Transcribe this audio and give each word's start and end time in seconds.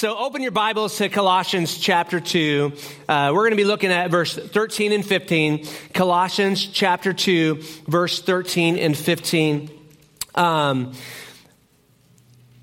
So 0.00 0.16
open 0.16 0.40
your 0.40 0.50
Bibles 0.50 0.96
to 0.96 1.10
Colossians 1.10 1.76
chapter 1.76 2.20
2. 2.20 2.72
Uh, 3.06 3.32
we're 3.34 3.42
going 3.42 3.50
to 3.50 3.56
be 3.56 3.64
looking 3.64 3.92
at 3.92 4.10
verse 4.10 4.34
13 4.34 4.92
and 4.92 5.04
15. 5.04 5.66
Colossians 5.92 6.66
chapter 6.66 7.12
2, 7.12 7.62
verse 7.86 8.22
13 8.22 8.78
and 8.78 8.96
15. 8.96 9.68
Um, 10.36 10.94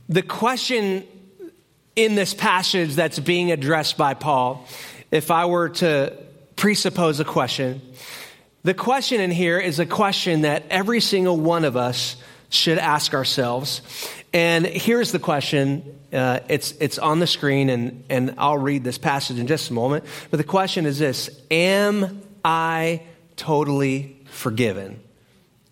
the 0.10 0.23
question 0.23 1.05
in 1.96 2.15
this 2.15 2.34
passage 2.34 2.96
that's 2.96 3.20
being 3.20 3.52
addressed 3.52 4.00
by 4.00 4.16
Paul, 4.16 4.66
if 5.12 5.30
I 5.30 5.46
were 5.46 5.70
to 5.70 6.18
presuppose 6.56 7.20
a 7.20 7.24
question, 7.24 7.84
the 8.64 8.74
question 8.74 9.22
in 9.22 9.30
here 9.30 9.60
is 9.60 9.78
a 9.78 9.86
question 9.86 10.42
that 10.42 10.64
every 10.72 11.02
single 11.02 11.38
one 11.40 11.66
of 11.66 11.78
us 11.78 12.16
should 12.50 12.80
ask 12.80 13.14
ourselves. 13.14 13.82
And 14.34 14.66
here's 14.66 15.12
the 15.12 15.20
question. 15.20 16.00
Uh, 16.12 16.39
it's, 16.50 16.73
it's 16.80 17.00
on 17.00 17.20
the 17.20 17.27
screen, 17.27 17.70
and, 17.70 18.04
and 18.09 18.36
I'll 18.38 18.57
read 18.57 18.84
this 18.84 18.98
passage 18.98 19.40
in 19.40 19.48
just 19.48 19.70
a 19.70 19.73
moment. 19.73 20.05
But 20.30 20.38
the 20.38 20.44
question 20.44 20.86
is 20.86 21.00
this 21.00 21.30
Am 21.50 22.22
I 22.44 23.03
totally 23.36 24.17
forgiven? 24.26 25.02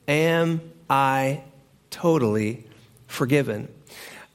Am 0.07 0.61
I 0.89 1.43
totally 1.89 2.65
forgiven? 3.07 3.67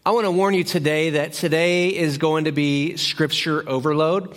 I 0.04 0.12
want 0.12 0.24
to 0.24 0.30
warn 0.30 0.54
you 0.54 0.64
today 0.64 1.10
that 1.10 1.34
today 1.34 1.88
is 1.88 2.18
going 2.18 2.44
to 2.44 2.52
be 2.52 2.96
scripture 2.96 3.68
overload. 3.68 4.34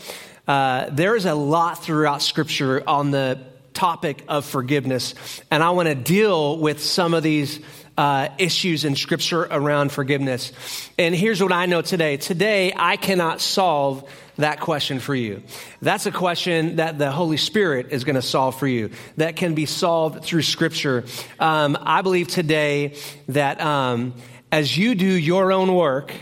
Uh, 0.48 0.90
there 0.92 1.16
is 1.16 1.26
a 1.26 1.34
lot 1.34 1.82
throughout 1.82 2.22
scripture 2.22 2.84
on 2.86 3.12
the 3.12 3.40
topic 3.74 4.24
of 4.28 4.46
forgiveness, 4.46 5.16
and 5.50 5.64
I 5.64 5.70
want 5.72 5.88
to 5.88 5.96
deal 5.96 6.58
with 6.58 6.84
some 6.84 7.14
of 7.14 7.24
these 7.24 7.62
uh, 7.98 8.30
issues 8.38 8.86
in 8.86 8.96
Scripture 8.96 9.42
around 9.42 9.92
forgiveness. 9.92 10.52
And 10.98 11.14
here's 11.14 11.42
what 11.42 11.52
I 11.52 11.66
know 11.66 11.82
today 11.82 12.18
today, 12.18 12.74
I 12.76 12.98
cannot 12.98 13.42
solve 13.42 14.10
that 14.38 14.60
question 14.60 15.00
for 15.00 15.14
you. 15.14 15.44
That's 15.82 16.06
a 16.06 16.12
question 16.12 16.78
that 16.78 16.98
the 16.98 17.12
Holy 17.12 17.38
Spirit 17.38 17.88
is 17.92 18.04
going 18.04 18.16
to 18.16 18.22
solve 18.22 18.58
for 18.58 18.68
you, 18.68 18.90
that 19.18 19.36
can 19.36 19.54
be 19.54 19.66
solved 19.66 20.24
through 20.24 20.42
Scripture. 20.42 21.06
Um, 21.40 21.78
I 21.82 22.02
believe 22.02 22.28
today 22.28 22.96
that 23.28 23.62
um, 23.62 24.16
as 24.52 24.76
you 24.76 24.96
do 24.96 25.06
your 25.06 25.52
own 25.52 25.74
work, 25.74 26.14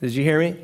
did 0.00 0.12
you 0.14 0.22
hear 0.22 0.40
me? 0.40 0.58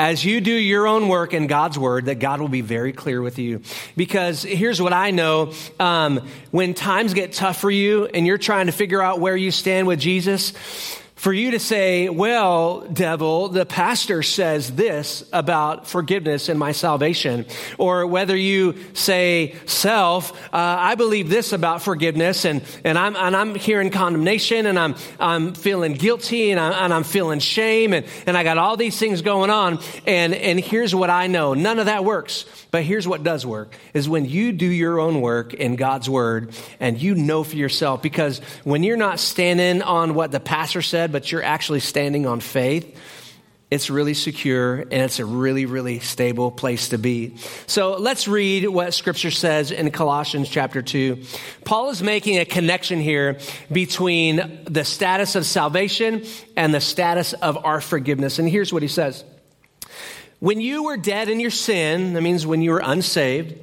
As 0.00 0.24
you 0.24 0.40
do 0.40 0.50
your 0.50 0.86
own 0.86 1.08
work 1.08 1.34
in 1.34 1.46
God's 1.46 1.78
word, 1.78 2.06
that 2.06 2.20
God 2.20 2.40
will 2.40 2.48
be 2.48 2.62
very 2.62 2.90
clear 2.90 3.20
with 3.20 3.38
you. 3.38 3.60
Because 3.98 4.42
here's 4.42 4.80
what 4.80 4.94
I 4.94 5.10
know 5.10 5.52
um, 5.78 6.26
when 6.50 6.72
times 6.72 7.12
get 7.12 7.34
tough 7.34 7.60
for 7.60 7.70
you 7.70 8.06
and 8.06 8.26
you're 8.26 8.38
trying 8.38 8.64
to 8.64 8.72
figure 8.72 9.02
out 9.02 9.20
where 9.20 9.36
you 9.36 9.50
stand 9.50 9.86
with 9.86 10.00
Jesus, 10.00 10.54
for 11.20 11.34
you 11.34 11.50
to 11.50 11.58
say, 11.58 12.08
well, 12.08 12.80
devil, 12.80 13.50
the 13.50 13.66
pastor 13.66 14.22
says 14.22 14.74
this 14.74 15.22
about 15.34 15.86
forgiveness 15.86 16.48
and 16.48 16.58
my 16.58 16.72
salvation. 16.72 17.44
Or 17.76 18.06
whether 18.06 18.34
you 18.34 18.74
say, 18.94 19.54
self, 19.66 20.32
uh, 20.46 20.56
I 20.56 20.94
believe 20.94 21.28
this 21.28 21.52
about 21.52 21.82
forgiveness 21.82 22.46
and, 22.46 22.62
and, 22.84 22.96
I'm, 22.96 23.16
and 23.16 23.36
I'm 23.36 23.54
hearing 23.54 23.90
condemnation 23.90 24.64
and 24.64 24.78
I'm, 24.78 24.94
I'm 25.18 25.52
feeling 25.52 25.92
guilty 25.92 26.52
and 26.52 26.58
I'm, 26.58 26.72
and 26.72 26.94
I'm 26.94 27.04
feeling 27.04 27.38
shame 27.38 27.92
and, 27.92 28.06
and 28.26 28.34
I 28.34 28.42
got 28.42 28.56
all 28.56 28.78
these 28.78 28.98
things 28.98 29.20
going 29.20 29.50
on. 29.50 29.78
And, 30.06 30.34
and 30.34 30.58
here's 30.58 30.94
what 30.94 31.10
I 31.10 31.26
know. 31.26 31.52
None 31.52 31.78
of 31.78 31.84
that 31.84 32.02
works. 32.02 32.46
But 32.70 32.84
here's 32.84 33.06
what 33.06 33.22
does 33.22 33.44
work 33.44 33.74
is 33.94 34.08
when 34.08 34.26
you 34.26 34.52
do 34.52 34.66
your 34.66 35.00
own 35.00 35.20
work 35.20 35.54
in 35.54 35.76
God's 35.76 36.08
word 36.08 36.54
and 36.78 37.00
you 37.00 37.14
know 37.14 37.42
for 37.42 37.56
yourself, 37.56 38.02
because 38.02 38.38
when 38.64 38.82
you're 38.82 38.96
not 38.96 39.18
standing 39.18 39.82
on 39.82 40.14
what 40.14 40.30
the 40.30 40.40
pastor 40.40 40.82
said, 40.82 41.10
but 41.12 41.32
you're 41.32 41.42
actually 41.42 41.80
standing 41.80 42.26
on 42.26 42.40
faith, 42.40 42.96
it's 43.70 43.88
really 43.88 44.14
secure 44.14 44.80
and 44.80 44.92
it's 44.92 45.20
a 45.20 45.24
really, 45.24 45.64
really 45.64 46.00
stable 46.00 46.50
place 46.50 46.88
to 46.88 46.98
be. 46.98 47.36
So 47.66 47.96
let's 47.96 48.26
read 48.26 48.68
what 48.68 48.94
scripture 48.94 49.30
says 49.30 49.70
in 49.70 49.90
Colossians 49.92 50.48
chapter 50.48 50.82
2. 50.82 51.22
Paul 51.64 51.90
is 51.90 52.02
making 52.02 52.38
a 52.38 52.44
connection 52.44 52.98
here 52.98 53.38
between 53.70 54.60
the 54.64 54.84
status 54.84 55.36
of 55.36 55.46
salvation 55.46 56.24
and 56.56 56.74
the 56.74 56.80
status 56.80 57.32
of 57.32 57.64
our 57.64 57.80
forgiveness. 57.80 58.40
And 58.40 58.48
here's 58.48 58.72
what 58.72 58.82
he 58.82 58.88
says. 58.88 59.24
When 60.40 60.60
you 60.60 60.84
were 60.84 60.96
dead 60.96 61.28
in 61.28 61.38
your 61.38 61.50
sin, 61.50 62.14
that 62.14 62.22
means 62.22 62.46
when 62.46 62.62
you 62.62 62.70
were 62.70 62.82
unsaved, 62.82 63.58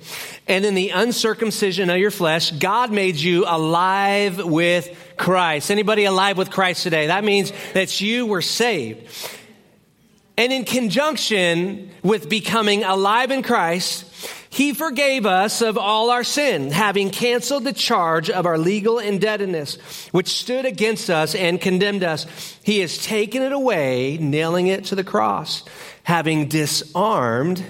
and 0.48 0.64
in 0.64 0.76
the 0.76 0.92
uncircumcision 0.92 1.90
of 1.90 1.98
your 1.98 2.12
flesh, 2.12 2.52
God 2.52 2.92
made 2.92 3.16
you 3.16 3.46
alive 3.48 4.46
with 4.46 4.96
Christ. 5.18 5.72
Anybody 5.72 6.06
alive 6.06 6.38
with 6.38 6.52
Christ 6.52 6.84
today? 6.84 7.08
That 7.08 7.24
means 7.24 7.52
that 7.74 8.00
you 8.00 8.28
were 8.28 8.44
saved. 8.44 9.08
And 10.38 10.54
in 10.54 10.66
conjunction 10.66 11.90
with 12.04 12.30
becoming 12.30 12.84
alive 12.84 13.32
in 13.32 13.42
Christ, 13.42 14.06
he 14.50 14.74
forgave 14.74 15.25
us 15.25 15.62
of 15.62 15.78
all 15.78 16.09
our 16.09 16.24
sin, 16.24 16.72
having 16.72 17.09
canceled 17.09 17.63
the 17.63 17.74
charge 17.74 18.30
of 18.30 18.46
our 18.46 18.58
legal 18.58 19.00
indebtedness, 19.00 19.78
which 20.12 20.30
stood 20.30 20.66
against 20.66 21.09
us 21.09 21.35
and 21.35 21.59
condemned 21.59 22.03
us. 22.03 22.25
He 22.63 22.80
has 22.80 22.97
taken 22.97 23.41
it 23.41 23.52
away, 23.52 24.18
nailing 24.18 24.68
it 24.68 24.85
to 24.85 24.96
the 24.96 25.03
cross 25.03 25.63
having 26.08 26.47
disarmed, 26.47 27.62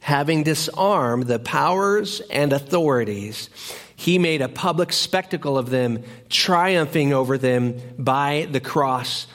having 0.00 0.42
disarmed 0.42 1.26
the 1.26 1.38
powers 1.38 2.22
and 2.30 2.50
authorities, 2.50 3.50
he 3.94 4.18
made 4.18 4.40
a 4.40 4.48
public 4.48 4.90
spectacle 4.90 5.58
of 5.58 5.68
them, 5.68 6.02
triumphing 6.30 7.12
over 7.12 7.36
them 7.36 7.78
by 7.98 8.48
the 8.50 8.60
cross. 8.60 9.26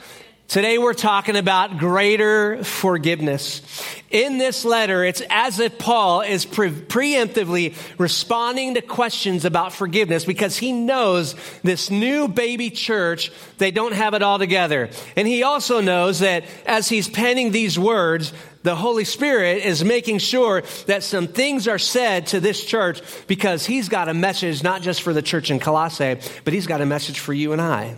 Today 0.52 0.76
we're 0.76 0.92
talking 0.92 1.36
about 1.36 1.78
greater 1.78 2.62
forgiveness. 2.62 3.62
In 4.10 4.36
this 4.36 4.66
letter, 4.66 5.02
it's 5.02 5.22
as 5.30 5.58
if 5.58 5.78
Paul 5.78 6.20
is 6.20 6.44
pre- 6.44 6.68
preemptively 6.68 7.74
responding 7.98 8.74
to 8.74 8.82
questions 8.82 9.46
about 9.46 9.72
forgiveness 9.72 10.26
because 10.26 10.58
he 10.58 10.72
knows 10.72 11.36
this 11.62 11.90
new 11.90 12.28
baby 12.28 12.68
church, 12.68 13.32
they 13.56 13.70
don't 13.70 13.94
have 13.94 14.12
it 14.12 14.20
all 14.20 14.38
together. 14.38 14.90
And 15.16 15.26
he 15.26 15.42
also 15.42 15.80
knows 15.80 16.18
that 16.18 16.44
as 16.66 16.86
he's 16.86 17.08
penning 17.08 17.50
these 17.50 17.78
words, 17.78 18.34
the 18.62 18.76
Holy 18.76 19.04
Spirit 19.04 19.64
is 19.64 19.82
making 19.82 20.18
sure 20.18 20.64
that 20.86 21.02
some 21.02 21.28
things 21.28 21.66
are 21.66 21.78
said 21.78 22.26
to 22.26 22.40
this 22.40 22.62
church 22.62 23.00
because 23.26 23.64
he's 23.64 23.88
got 23.88 24.10
a 24.10 24.14
message 24.14 24.62
not 24.62 24.82
just 24.82 25.00
for 25.00 25.14
the 25.14 25.22
church 25.22 25.50
in 25.50 25.60
Colossae, 25.60 26.20
but 26.44 26.52
he's 26.52 26.66
got 26.66 26.82
a 26.82 26.86
message 26.86 27.20
for 27.20 27.32
you 27.32 27.54
and 27.54 27.62
I. 27.62 27.96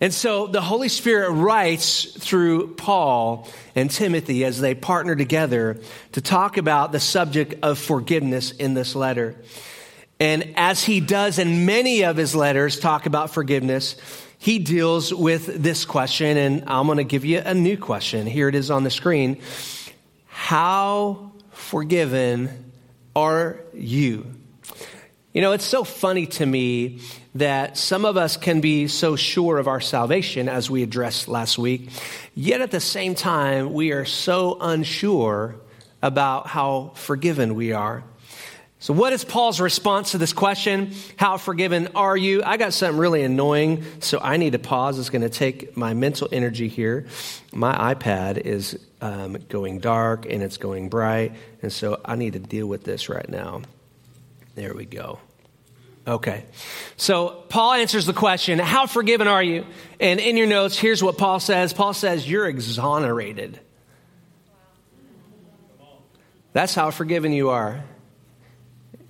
And 0.00 0.14
so 0.14 0.46
the 0.46 0.60
Holy 0.60 0.88
Spirit 0.88 1.32
writes 1.32 2.04
through 2.04 2.74
Paul 2.74 3.48
and 3.74 3.90
Timothy 3.90 4.44
as 4.44 4.60
they 4.60 4.74
partner 4.74 5.16
together 5.16 5.80
to 6.12 6.20
talk 6.20 6.56
about 6.56 6.92
the 6.92 7.00
subject 7.00 7.54
of 7.62 7.78
forgiveness 7.78 8.52
in 8.52 8.74
this 8.74 8.94
letter. 8.94 9.34
And 10.20 10.54
as 10.56 10.84
he 10.84 11.00
does 11.00 11.38
in 11.38 11.66
many 11.66 12.04
of 12.04 12.16
his 12.16 12.34
letters 12.34 12.78
talk 12.78 13.06
about 13.06 13.30
forgiveness, 13.30 13.96
he 14.38 14.60
deals 14.60 15.12
with 15.12 15.62
this 15.62 15.84
question, 15.84 16.36
and 16.36 16.64
I'm 16.68 16.86
going 16.86 16.98
to 16.98 17.04
give 17.04 17.24
you 17.24 17.42
a 17.44 17.54
new 17.54 17.76
question. 17.76 18.26
Here 18.26 18.48
it 18.48 18.54
is 18.54 18.70
on 18.70 18.84
the 18.84 18.90
screen. 18.90 19.40
How 20.26 21.32
forgiven 21.50 22.72
are 23.16 23.60
you? 23.74 24.26
You 25.32 25.42
know, 25.42 25.52
it's 25.52 25.64
so 25.64 25.82
funny 25.82 26.26
to 26.26 26.46
me 26.46 27.00
that 27.38 27.76
some 27.76 28.04
of 28.04 28.16
us 28.16 28.36
can 28.36 28.60
be 28.60 28.88
so 28.88 29.16
sure 29.16 29.58
of 29.58 29.68
our 29.68 29.80
salvation, 29.80 30.48
as 30.48 30.70
we 30.70 30.82
addressed 30.82 31.28
last 31.28 31.58
week, 31.58 31.88
yet 32.34 32.60
at 32.60 32.70
the 32.70 32.80
same 32.80 33.14
time, 33.14 33.72
we 33.72 33.92
are 33.92 34.04
so 34.04 34.58
unsure 34.60 35.56
about 36.02 36.46
how 36.46 36.92
forgiven 36.94 37.54
we 37.54 37.72
are. 37.72 38.04
So, 38.80 38.94
what 38.94 39.12
is 39.12 39.24
Paul's 39.24 39.60
response 39.60 40.12
to 40.12 40.18
this 40.18 40.32
question? 40.32 40.92
How 41.16 41.36
forgiven 41.36 41.88
are 41.96 42.16
you? 42.16 42.44
I 42.44 42.56
got 42.56 42.72
something 42.72 42.98
really 42.98 43.24
annoying, 43.24 43.84
so 43.98 44.20
I 44.22 44.36
need 44.36 44.52
to 44.52 44.60
pause. 44.60 45.00
It's 45.00 45.10
going 45.10 45.22
to 45.22 45.28
take 45.28 45.76
my 45.76 45.94
mental 45.94 46.28
energy 46.30 46.68
here. 46.68 47.06
My 47.52 47.94
iPad 47.94 48.38
is 48.38 48.78
um, 49.00 49.36
going 49.48 49.80
dark 49.80 50.26
and 50.26 50.44
it's 50.44 50.58
going 50.58 50.90
bright, 50.90 51.32
and 51.60 51.72
so 51.72 52.00
I 52.04 52.14
need 52.14 52.34
to 52.34 52.38
deal 52.38 52.68
with 52.68 52.84
this 52.84 53.08
right 53.08 53.28
now. 53.28 53.62
There 54.54 54.74
we 54.74 54.84
go. 54.84 55.18
Okay. 56.08 56.46
So 56.96 57.44
Paul 57.50 57.74
answers 57.74 58.06
the 58.06 58.14
question, 58.14 58.58
How 58.58 58.86
forgiven 58.86 59.28
are 59.28 59.42
you? 59.42 59.66
And 60.00 60.18
in 60.20 60.38
your 60.38 60.46
notes, 60.46 60.78
here's 60.78 61.02
what 61.02 61.18
Paul 61.18 61.38
says 61.38 61.74
Paul 61.74 61.92
says, 61.92 62.28
You're 62.28 62.48
exonerated. 62.48 63.60
That's 66.54 66.74
how 66.74 66.90
forgiven 66.90 67.32
you 67.32 67.50
are. 67.50 67.84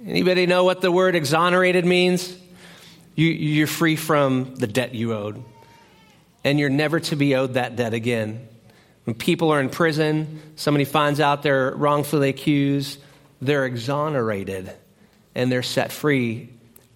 Anybody 0.04 0.46
know 0.46 0.64
what 0.64 0.80
the 0.80 0.90
word 0.90 1.14
exonerated 1.14 1.86
means? 1.86 2.36
You, 3.14 3.28
you're 3.28 3.68
free 3.68 3.94
from 3.94 4.56
the 4.56 4.66
debt 4.66 4.94
you 4.94 5.14
owed, 5.14 5.42
and 6.44 6.58
you're 6.58 6.68
never 6.68 6.98
to 7.00 7.16
be 7.16 7.36
owed 7.36 7.54
that 7.54 7.76
debt 7.76 7.94
again. 7.94 8.46
When 9.04 9.14
people 9.14 9.52
are 9.52 9.60
in 9.60 9.70
prison, 9.70 10.40
somebody 10.56 10.84
finds 10.84 11.20
out 11.20 11.42
they're 11.42 11.70
wrongfully 11.74 12.28
accused, 12.28 13.00
they're 13.40 13.66
exonerated 13.66 14.72
and 15.34 15.50
they're 15.50 15.62
set 15.62 15.92
free 15.92 16.50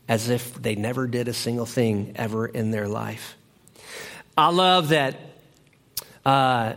as 0.08 0.28
if 0.28 0.54
they 0.54 0.75
never 0.75 1.06
did 1.06 1.28
a 1.28 1.32
single 1.32 1.66
thing 1.66 2.12
ever 2.16 2.46
in 2.46 2.70
their 2.70 2.88
life. 2.88 3.37
I 4.37 4.50
love 4.50 4.88
that 4.88 5.16
uh, 6.25 6.75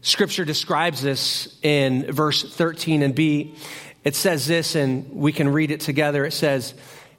Scripture 0.00 0.44
describes 0.44 1.02
this 1.02 1.58
in 1.62 2.10
verse 2.12 2.42
13 2.42 3.02
and 3.02 3.14
B. 3.14 3.54
It 4.04 4.16
says 4.16 4.46
this, 4.46 4.74
and 4.74 5.12
we 5.12 5.32
can 5.32 5.48
read 5.48 5.70
it 5.70 5.80
together. 5.80 6.24
It 6.24 6.32
says, 6.32 6.74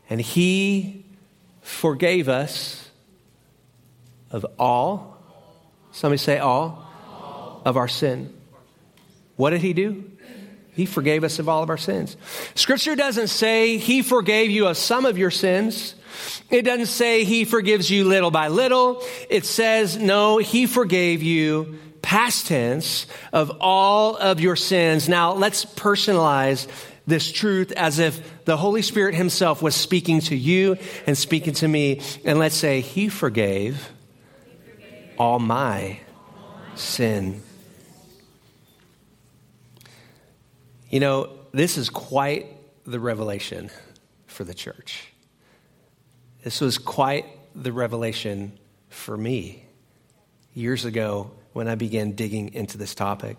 And 0.09 0.19
he 0.19 1.05
forgave 1.61 2.27
us 2.27 2.89
of 4.31 4.45
all, 4.57 5.17
somebody 5.91 6.17
say 6.17 6.39
all, 6.39 6.85
all. 7.07 7.61
of 7.65 7.77
our 7.77 7.87
sin. 7.87 8.33
What 9.35 9.51
did 9.51 9.61
he 9.61 9.73
do? 9.73 10.11
He 10.75 10.85
forgave 10.85 11.23
us 11.23 11.39
of 11.39 11.47
all 11.47 11.61
of 11.61 11.69
our 11.69 11.77
sins. 11.77 12.17
Scripture 12.55 12.95
doesn't 12.95 13.27
say 13.27 13.77
he 13.77 14.01
forgave 14.01 14.49
you 14.49 14.67
of 14.67 14.77
some 14.77 15.05
of 15.05 15.17
your 15.17 15.31
sins. 15.31 15.95
It 16.49 16.63
doesn't 16.63 16.87
say 16.87 17.23
he 17.23 17.45
forgives 17.45 17.89
you 17.89 18.05
little 18.05 18.31
by 18.31 18.47
little. 18.47 19.03
It 19.29 19.45
says, 19.45 19.97
no, 19.97 20.37
he 20.37 20.65
forgave 20.65 21.21
you 21.21 21.79
past 22.01 22.47
tense 22.47 23.05
of 23.31 23.51
all 23.61 24.17
of 24.17 24.39
your 24.39 24.55
sins. 24.55 25.07
Now 25.07 25.33
let's 25.33 25.63
personalize 25.63 26.67
this 27.05 27.31
truth 27.31 27.71
as 27.73 27.99
if 27.99 28.45
the 28.45 28.57
Holy 28.57 28.81
Spirit 28.81 29.13
himself 29.15 29.61
was 29.61 29.75
speaking 29.75 30.21
to 30.21 30.35
you 30.35 30.77
and 31.05 31.17
speaking 31.17 31.53
to 31.55 31.67
me. 31.67 32.01
And 32.25 32.39
let's 32.39 32.55
say 32.55 32.81
he 32.81 33.09
forgave 33.09 33.91
all 35.17 35.39
my 35.39 35.99
sin. 36.75 37.41
You 40.93 40.99
know, 40.99 41.31
this 41.51 41.79
is 41.79 41.89
quite 41.89 42.45
the 42.85 42.99
revelation 42.99 43.71
for 44.27 44.43
the 44.43 44.53
church. 44.53 45.07
This 46.43 46.61
was 46.61 46.77
quite 46.77 47.25
the 47.55 47.71
revelation 47.71 48.59
for 48.89 49.17
me 49.17 49.65
years 50.53 50.85
ago 50.85 51.31
when 51.53 51.67
I 51.67 51.73
began 51.73 52.11
digging 52.11 52.53
into 52.53 52.77
this 52.77 52.93
topic. 52.93 53.37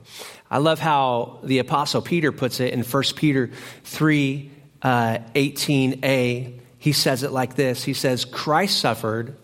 I 0.51 0.59
love 0.59 0.81
how 0.81 1.39
the 1.45 1.61
Apostle 1.61 2.03
Peter 2.03 2.33
puts 2.33 2.59
it 2.59 2.73
in 2.73 2.83
1 2.83 3.03
Peter 3.15 3.53
3 3.85 4.51
uh, 4.83 5.19
18a. 5.37 6.59
He 6.79 6.93
says 6.93 7.23
it 7.23 7.31
like 7.31 7.55
this 7.55 7.85
He 7.85 7.95
says, 7.95 8.25
Christ 8.25 8.81
suffered 8.81 9.37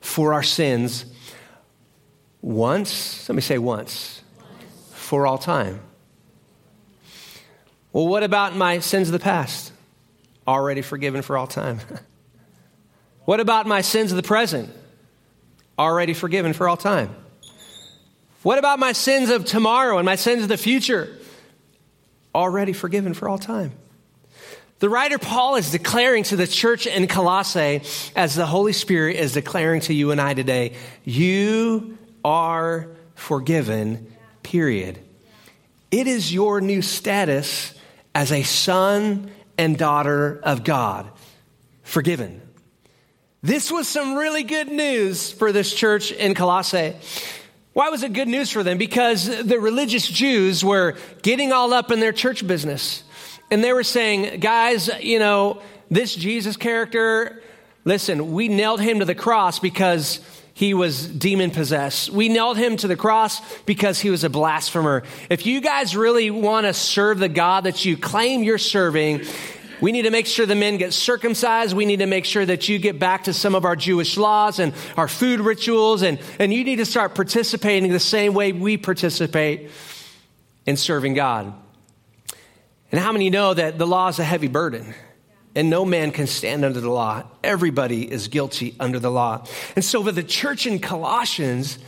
for 0.00 0.32
our 0.32 0.42
sins 0.42 1.04
once, 2.40 3.28
let 3.28 3.36
me 3.36 3.42
say 3.42 3.58
once, 3.58 4.22
for 4.92 5.26
all 5.26 5.36
time. 5.36 5.82
Well, 7.94 8.08
what 8.08 8.24
about 8.24 8.56
my 8.56 8.80
sins 8.80 9.06
of 9.06 9.12
the 9.12 9.20
past? 9.20 9.72
Already 10.48 10.82
forgiven 10.82 11.22
for 11.22 11.38
all 11.38 11.46
time. 11.46 11.78
what 13.24 13.38
about 13.38 13.68
my 13.68 13.82
sins 13.82 14.10
of 14.10 14.16
the 14.16 14.24
present? 14.24 14.68
Already 15.78 16.12
forgiven 16.12 16.54
for 16.54 16.68
all 16.68 16.76
time. 16.76 17.14
What 18.42 18.58
about 18.58 18.80
my 18.80 18.92
sins 18.92 19.30
of 19.30 19.44
tomorrow 19.44 19.98
and 19.98 20.04
my 20.04 20.16
sins 20.16 20.42
of 20.42 20.48
the 20.48 20.56
future? 20.56 21.08
Already 22.34 22.72
forgiven 22.72 23.14
for 23.14 23.28
all 23.28 23.38
time. 23.38 23.70
The 24.80 24.88
writer 24.88 25.18
Paul 25.18 25.54
is 25.54 25.70
declaring 25.70 26.24
to 26.24 26.36
the 26.36 26.48
church 26.48 26.88
in 26.88 27.06
Colossae, 27.06 27.82
as 28.16 28.34
the 28.34 28.44
Holy 28.44 28.72
Spirit 28.72 29.16
is 29.16 29.34
declaring 29.34 29.82
to 29.82 29.94
you 29.94 30.10
and 30.10 30.20
I 30.20 30.34
today, 30.34 30.74
you 31.04 31.96
are 32.24 32.88
forgiven, 33.14 34.12
period. 34.42 34.98
It 35.92 36.08
is 36.08 36.34
your 36.34 36.60
new 36.60 36.82
status 36.82 37.72
as 38.14 38.32
a 38.32 38.42
son 38.42 39.30
and 39.58 39.76
daughter 39.76 40.40
of 40.42 40.64
God, 40.64 41.10
forgiven. 41.82 42.40
This 43.42 43.70
was 43.70 43.86
some 43.86 44.16
really 44.16 44.42
good 44.42 44.68
news 44.68 45.30
for 45.30 45.52
this 45.52 45.74
church 45.74 46.12
in 46.12 46.34
Colossae. 46.34 46.94
Why 47.74 47.90
was 47.90 48.02
it 48.02 48.12
good 48.12 48.28
news 48.28 48.50
for 48.50 48.62
them? 48.62 48.78
Because 48.78 49.26
the 49.44 49.58
religious 49.58 50.08
Jews 50.08 50.64
were 50.64 50.96
getting 51.22 51.52
all 51.52 51.74
up 51.74 51.90
in 51.90 52.00
their 52.00 52.12
church 52.12 52.46
business. 52.46 53.02
And 53.50 53.62
they 53.62 53.72
were 53.72 53.82
saying, 53.82 54.40
guys, 54.40 54.88
you 55.00 55.18
know, 55.18 55.60
this 55.90 56.14
Jesus 56.14 56.56
character, 56.56 57.42
listen, 57.84 58.32
we 58.32 58.48
nailed 58.48 58.80
him 58.80 59.00
to 59.00 59.04
the 59.04 59.14
cross 59.14 59.58
because 59.58 60.20
he 60.54 60.72
was 60.72 61.08
demon 61.08 61.50
possessed. 61.50 62.10
We 62.10 62.28
nailed 62.28 62.56
him 62.56 62.76
to 62.78 62.88
the 62.88 62.96
cross 62.96 63.40
because 63.64 63.98
he 63.98 64.08
was 64.08 64.22
a 64.22 64.30
blasphemer. 64.30 65.02
If 65.28 65.46
you 65.46 65.60
guys 65.60 65.96
really 65.96 66.30
want 66.30 66.66
to 66.66 66.72
serve 66.72 67.18
the 67.18 67.28
God 67.28 67.64
that 67.64 67.84
you 67.84 67.96
claim 67.96 68.44
you're 68.44 68.56
serving, 68.56 69.22
we 69.80 69.90
need 69.90 70.02
to 70.02 70.10
make 70.10 70.26
sure 70.26 70.46
the 70.46 70.54
men 70.54 70.76
get 70.76 70.92
circumcised. 70.92 71.76
We 71.76 71.86
need 71.86 71.98
to 71.98 72.06
make 72.06 72.24
sure 72.24 72.46
that 72.46 72.68
you 72.68 72.78
get 72.78 73.00
back 73.00 73.24
to 73.24 73.32
some 73.32 73.56
of 73.56 73.64
our 73.64 73.74
Jewish 73.74 74.16
laws 74.16 74.60
and 74.60 74.72
our 74.96 75.08
food 75.08 75.40
rituals. 75.40 76.02
And, 76.02 76.20
and 76.38 76.54
you 76.54 76.62
need 76.62 76.76
to 76.76 76.86
start 76.86 77.16
participating 77.16 77.90
the 77.90 77.98
same 77.98 78.32
way 78.32 78.52
we 78.52 78.76
participate 78.76 79.70
in 80.66 80.76
serving 80.76 81.14
God. 81.14 81.52
And 82.92 83.00
how 83.00 83.10
many 83.10 83.28
know 83.28 83.54
that 83.54 83.76
the 83.76 83.88
law 83.88 84.06
is 84.06 84.20
a 84.20 84.24
heavy 84.24 84.46
burden? 84.46 84.94
And 85.54 85.70
no 85.70 85.84
man 85.84 86.10
can 86.10 86.26
stand 86.26 86.64
under 86.64 86.80
the 86.80 86.90
law. 86.90 87.22
Everybody 87.42 88.10
is 88.10 88.28
guilty 88.28 88.74
under 88.80 88.98
the 88.98 89.10
law. 89.10 89.46
And 89.76 89.84
so 89.84 90.02
for 90.02 90.12
the 90.12 90.22
church 90.22 90.66
in 90.66 90.80
Colossians, 90.80 91.78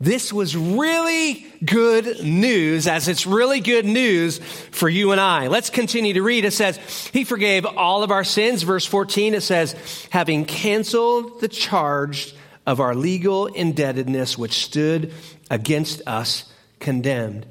this 0.00 0.32
was 0.32 0.56
really 0.56 1.46
good 1.64 2.24
news, 2.24 2.88
as 2.88 3.06
it's 3.06 3.24
really 3.24 3.60
good 3.60 3.84
news 3.84 4.38
for 4.72 4.88
you 4.88 5.12
and 5.12 5.20
I. 5.20 5.46
Let's 5.46 5.70
continue 5.70 6.14
to 6.14 6.22
read. 6.22 6.44
It 6.44 6.52
says, 6.52 6.76
He 7.12 7.22
forgave 7.22 7.64
all 7.64 8.02
of 8.02 8.10
our 8.10 8.24
sins. 8.24 8.64
Verse 8.64 8.84
14, 8.84 9.34
it 9.34 9.42
says, 9.42 9.76
having 10.10 10.44
canceled 10.44 11.40
the 11.40 11.46
charge 11.46 12.34
of 12.66 12.80
our 12.80 12.96
legal 12.96 13.46
indebtedness 13.46 14.36
which 14.36 14.64
stood 14.64 15.12
against 15.50 16.02
us 16.06 16.51
condemned. 16.82 17.46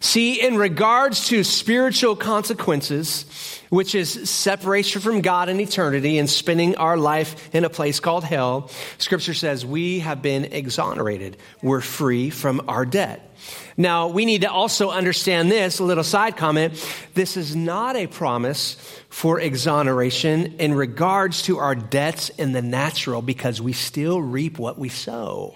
See, 0.00 0.44
in 0.44 0.56
regards 0.56 1.28
to 1.28 1.44
spiritual 1.44 2.16
consequences, 2.16 3.24
which 3.70 3.94
is 3.94 4.28
separation 4.28 5.00
from 5.00 5.20
God 5.20 5.48
in 5.48 5.60
eternity 5.60 6.18
and 6.18 6.28
spending 6.28 6.74
our 6.74 6.96
life 6.96 7.54
in 7.54 7.64
a 7.64 7.70
place 7.70 8.00
called 8.00 8.24
hell, 8.24 8.68
scripture 8.98 9.32
says 9.32 9.64
we 9.64 10.00
have 10.00 10.20
been 10.20 10.46
exonerated. 10.46 11.36
We're 11.62 11.80
free 11.80 12.30
from 12.30 12.62
our 12.68 12.84
debt. 12.84 13.30
Now, 13.76 14.08
we 14.08 14.26
need 14.26 14.42
to 14.42 14.50
also 14.50 14.90
understand 14.90 15.50
this, 15.50 15.78
a 15.78 15.84
little 15.84 16.04
side 16.04 16.36
comment. 16.36 16.74
This 17.14 17.36
is 17.36 17.54
not 17.54 17.96
a 17.96 18.08
promise 18.08 18.76
for 19.08 19.40
exoneration 19.40 20.56
in 20.58 20.74
regards 20.74 21.42
to 21.42 21.58
our 21.58 21.74
debts 21.74 22.28
in 22.30 22.52
the 22.52 22.62
natural 22.62 23.22
because 23.22 23.62
we 23.62 23.72
still 23.72 24.20
reap 24.20 24.58
what 24.58 24.78
we 24.78 24.88
sow. 24.88 25.54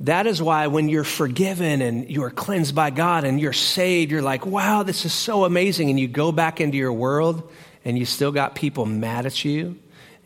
That 0.00 0.26
is 0.26 0.42
why 0.42 0.66
when 0.66 0.88
you're 0.88 1.04
forgiven 1.04 1.80
and 1.80 2.10
you 2.10 2.22
are 2.24 2.30
cleansed 2.30 2.74
by 2.74 2.90
God 2.90 3.24
and 3.24 3.40
you're 3.40 3.54
saved, 3.54 4.12
you're 4.12 4.20
like, 4.20 4.44
wow, 4.44 4.82
this 4.82 5.04
is 5.06 5.12
so 5.12 5.44
amazing. 5.44 5.88
And 5.88 5.98
you 5.98 6.06
go 6.06 6.32
back 6.32 6.60
into 6.60 6.76
your 6.76 6.92
world 6.92 7.50
and 7.84 7.98
you 7.98 8.04
still 8.04 8.32
got 8.32 8.54
people 8.54 8.84
mad 8.84 9.24
at 9.24 9.44
you 9.44 9.78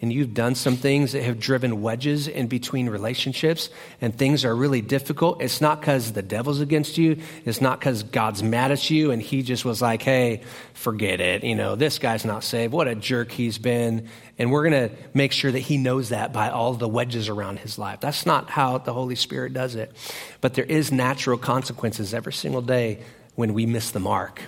and 0.03 0.11
you've 0.13 0.33
done 0.33 0.55
some 0.55 0.77
things 0.77 1.13
that 1.13 1.23
have 1.25 1.39
driven 1.39 1.83
wedges 1.83 2.27
in 2.27 2.47
between 2.47 2.89
relationships 2.89 3.69
and 4.01 4.17
things 4.17 4.47
are 4.47 4.57
really 4.57 4.81
difficult, 4.81 5.43
it's 5.43 5.61
not 5.61 5.81
because 5.81 6.13
the 6.13 6.23
devil's 6.23 6.61
against 6.61 6.97
you. 6.97 7.19
It's 7.45 7.61
not 7.61 7.81
because 7.81 8.03
God's 8.03 8.43
mad 8.43 8.71
at 8.71 8.89
you 8.89 9.11
and 9.11 9.21
he 9.21 9.43
just 9.43 9.65
was 9.65 9.83
like, 9.83 10.01
hey, 10.01 10.41
forget 10.73 11.21
it. 11.21 11.45
You 11.45 11.55
know, 11.55 11.77
this 11.77 11.99
guy's 11.99 12.25
not 12.25 12.45
saved. 12.45 12.73
What 12.73 12.89
a 12.89 12.95
jerk 12.95 13.31
he's 13.31 13.59
been. 13.59 14.09
And 14.39 14.51
we're 14.51 14.71
going 14.71 14.89
to 14.89 14.97
make 15.13 15.33
sure 15.33 15.53
that 15.53 15.59
he 15.59 15.77
knows 15.77 16.09
that 16.09 16.33
by 16.33 16.49
all 16.49 16.73
the 16.73 16.89
wedges 16.89 17.29
around 17.29 17.59
his 17.59 17.79
life. 17.79 18.01
That's 18.01 18.25
not 18.25 18.49
how 18.49 18.79
the 18.79 18.95
Holy 18.95 19.17
Spirit 19.17 19.53
does 19.53 19.75
it. 19.75 19.95
But 20.41 20.55
there 20.55 20.65
is 20.65 20.91
natural 20.91 21.37
consequences 21.37 22.15
every 22.15 22.33
single 22.33 22.63
day 22.63 23.03
when 23.35 23.53
we 23.53 23.67
miss 23.67 23.91
the 23.91 24.01
mark. 24.01 24.41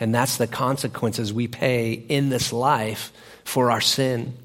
And 0.00 0.12
that's 0.12 0.36
the 0.36 0.48
consequences 0.48 1.32
we 1.32 1.46
pay 1.46 1.92
in 1.92 2.28
this 2.28 2.52
life 2.52 3.12
for 3.44 3.70
our 3.70 3.80
sin. 3.80 4.36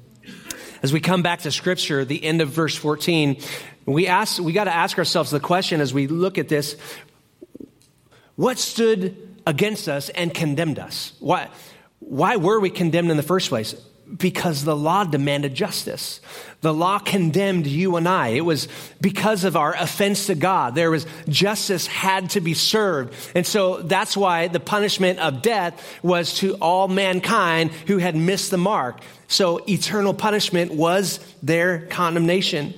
As 0.82 0.92
we 0.92 1.00
come 1.00 1.22
back 1.22 1.40
to 1.40 1.52
scripture, 1.52 2.04
the 2.04 2.22
end 2.22 2.40
of 2.40 2.48
verse 2.48 2.74
14, 2.74 3.40
we 3.86 4.08
ask, 4.08 4.42
we 4.42 4.52
got 4.52 4.64
to 4.64 4.74
ask 4.74 4.98
ourselves 4.98 5.30
the 5.30 5.40
question 5.40 5.80
as 5.80 5.94
we 5.94 6.08
look 6.08 6.38
at 6.38 6.48
this, 6.48 6.76
what 8.34 8.58
stood 8.58 9.16
against 9.46 9.88
us 9.88 10.08
and 10.08 10.34
condemned 10.34 10.80
us? 10.80 11.12
Why, 11.20 11.48
why 12.00 12.36
were 12.36 12.58
we 12.58 12.70
condemned 12.70 13.10
in 13.10 13.16
the 13.16 13.22
first 13.22 13.48
place? 13.48 13.76
Because 14.16 14.64
the 14.64 14.76
law 14.76 15.04
demanded 15.04 15.54
justice. 15.54 16.20
The 16.60 16.74
law 16.74 16.98
condemned 16.98 17.66
you 17.66 17.96
and 17.96 18.06
I. 18.06 18.28
It 18.28 18.44
was 18.44 18.68
because 19.00 19.44
of 19.44 19.56
our 19.56 19.74
offense 19.74 20.26
to 20.26 20.34
God. 20.34 20.74
There 20.74 20.90
was 20.90 21.06
justice 21.28 21.86
had 21.86 22.30
to 22.30 22.40
be 22.40 22.54
served. 22.54 23.14
And 23.34 23.46
so 23.46 23.78
that's 23.82 24.16
why 24.16 24.48
the 24.48 24.60
punishment 24.60 25.18
of 25.18 25.42
death 25.42 25.82
was 26.02 26.34
to 26.38 26.54
all 26.56 26.88
mankind 26.88 27.72
who 27.86 27.98
had 27.98 28.14
missed 28.14 28.50
the 28.50 28.58
mark. 28.58 29.00
So 29.28 29.64
eternal 29.66 30.14
punishment 30.14 30.72
was 30.72 31.18
their 31.42 31.86
condemnation. 31.86 32.74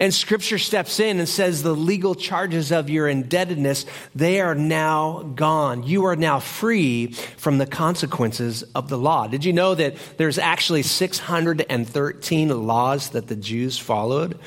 And 0.00 0.12
scripture 0.12 0.58
steps 0.58 0.98
in 0.98 1.18
and 1.18 1.28
says 1.28 1.62
the 1.62 1.74
legal 1.74 2.14
charges 2.14 2.72
of 2.72 2.90
your 2.90 3.08
indebtedness, 3.08 3.86
they 4.14 4.40
are 4.40 4.54
now 4.54 5.22
gone. 5.34 5.84
You 5.84 6.06
are 6.06 6.16
now 6.16 6.40
free 6.40 7.12
from 7.36 7.58
the 7.58 7.66
consequences 7.66 8.64
of 8.74 8.88
the 8.88 8.98
law. 8.98 9.28
Did 9.28 9.44
you 9.44 9.52
know 9.52 9.74
that 9.74 9.96
there's 10.16 10.38
actually 10.38 10.82
613 10.82 12.66
laws 12.66 13.10
that 13.10 13.28
the 13.28 13.36
Jews 13.36 13.78
followed? 13.78 14.38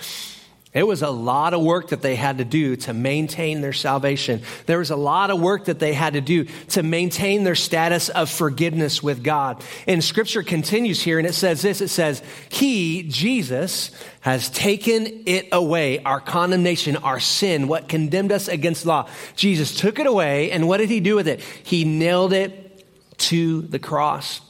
It 0.77 0.85
was 0.85 1.01
a 1.01 1.09
lot 1.09 1.55
of 1.55 1.63
work 1.63 1.89
that 1.89 2.03
they 2.03 2.15
had 2.15 2.37
to 2.37 2.45
do 2.45 2.75
to 2.75 2.93
maintain 2.93 3.61
their 3.61 3.73
salvation. 3.73 4.43
There 4.67 4.77
was 4.77 4.91
a 4.91 4.95
lot 4.95 5.31
of 5.31 5.41
work 5.41 5.65
that 5.65 5.79
they 5.79 5.91
had 5.91 6.13
to 6.13 6.21
do 6.21 6.43
to 6.69 6.83
maintain 6.83 7.43
their 7.43 7.55
status 7.55 8.09
of 8.09 8.29
forgiveness 8.29 9.01
with 9.01 9.23
God. 9.23 9.63
And 9.87 10.03
scripture 10.03 10.43
continues 10.43 11.01
here 11.01 11.17
and 11.17 11.27
it 11.27 11.33
says 11.33 11.63
this 11.63 11.81
it 11.81 11.87
says, 11.87 12.21
He, 12.49 13.01
Jesus, 13.09 13.89
has 14.19 14.51
taken 14.51 15.23
it 15.25 15.47
away, 15.51 16.03
our 16.03 16.21
condemnation, 16.21 16.95
our 16.97 17.19
sin, 17.19 17.67
what 17.67 17.89
condemned 17.89 18.31
us 18.31 18.47
against 18.47 18.85
law. 18.85 19.09
Jesus 19.35 19.75
took 19.75 19.97
it 19.97 20.05
away, 20.05 20.51
and 20.51 20.67
what 20.67 20.77
did 20.77 20.89
He 20.89 20.99
do 20.99 21.15
with 21.15 21.27
it? 21.27 21.41
He 21.63 21.85
nailed 21.85 22.33
it 22.33 22.85
to 23.17 23.61
the 23.61 23.79
cross. 23.79 24.46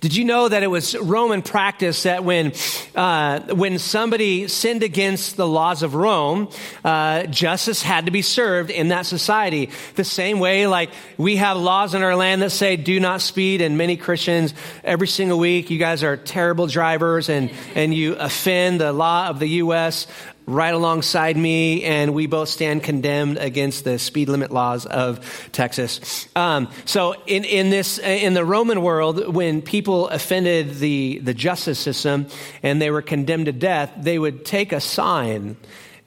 Did 0.00 0.14
you 0.14 0.24
know 0.24 0.48
that 0.48 0.62
it 0.62 0.68
was 0.68 0.96
Roman 0.96 1.42
practice 1.42 2.04
that 2.04 2.24
when, 2.24 2.52
uh, 2.94 3.40
when 3.54 3.78
somebody 3.78 4.48
sinned 4.48 4.82
against 4.82 5.36
the 5.36 5.46
laws 5.46 5.82
of 5.82 5.94
Rome, 5.94 6.48
uh, 6.84 7.24
justice 7.24 7.82
had 7.82 8.06
to 8.06 8.10
be 8.10 8.22
served 8.22 8.70
in 8.70 8.88
that 8.88 9.06
society? 9.06 9.70
The 9.94 10.04
same 10.04 10.38
way, 10.38 10.66
like 10.66 10.90
we 11.16 11.36
have 11.36 11.56
laws 11.56 11.94
in 11.94 12.02
our 12.02 12.16
land 12.16 12.42
that 12.42 12.50
say 12.50 12.76
do 12.76 13.00
not 13.00 13.20
speed, 13.20 13.60
and 13.60 13.76
many 13.78 13.96
Christians 13.96 14.54
every 14.82 15.08
single 15.08 15.38
week, 15.38 15.70
you 15.70 15.78
guys 15.78 16.02
are 16.02 16.16
terrible 16.16 16.66
drivers 16.66 17.28
and, 17.28 17.50
and 17.74 17.94
you 17.94 18.14
offend 18.14 18.80
the 18.80 18.92
law 18.92 19.28
of 19.28 19.38
the 19.38 19.48
U.S 19.48 20.06
right 20.46 20.74
alongside 20.74 21.36
me, 21.36 21.84
and 21.84 22.14
we 22.14 22.26
both 22.26 22.48
stand 22.48 22.82
condemned 22.82 23.38
against 23.38 23.84
the 23.84 23.98
speed 23.98 24.28
limit 24.28 24.50
laws 24.50 24.86
of 24.86 25.48
Texas. 25.52 26.28
Um, 26.36 26.68
so, 26.84 27.14
in, 27.26 27.44
in 27.44 27.70
this, 27.70 27.98
in 27.98 28.34
the 28.34 28.44
Roman 28.44 28.82
world, 28.82 29.34
when 29.34 29.62
people 29.62 30.08
offended 30.08 30.76
the, 30.76 31.18
the 31.18 31.34
justice 31.34 31.78
system 31.78 32.26
and 32.62 32.80
they 32.80 32.90
were 32.90 33.02
condemned 33.02 33.46
to 33.46 33.52
death, 33.52 33.92
they 33.96 34.18
would 34.18 34.44
take 34.44 34.72
a 34.72 34.80
sign 34.80 35.56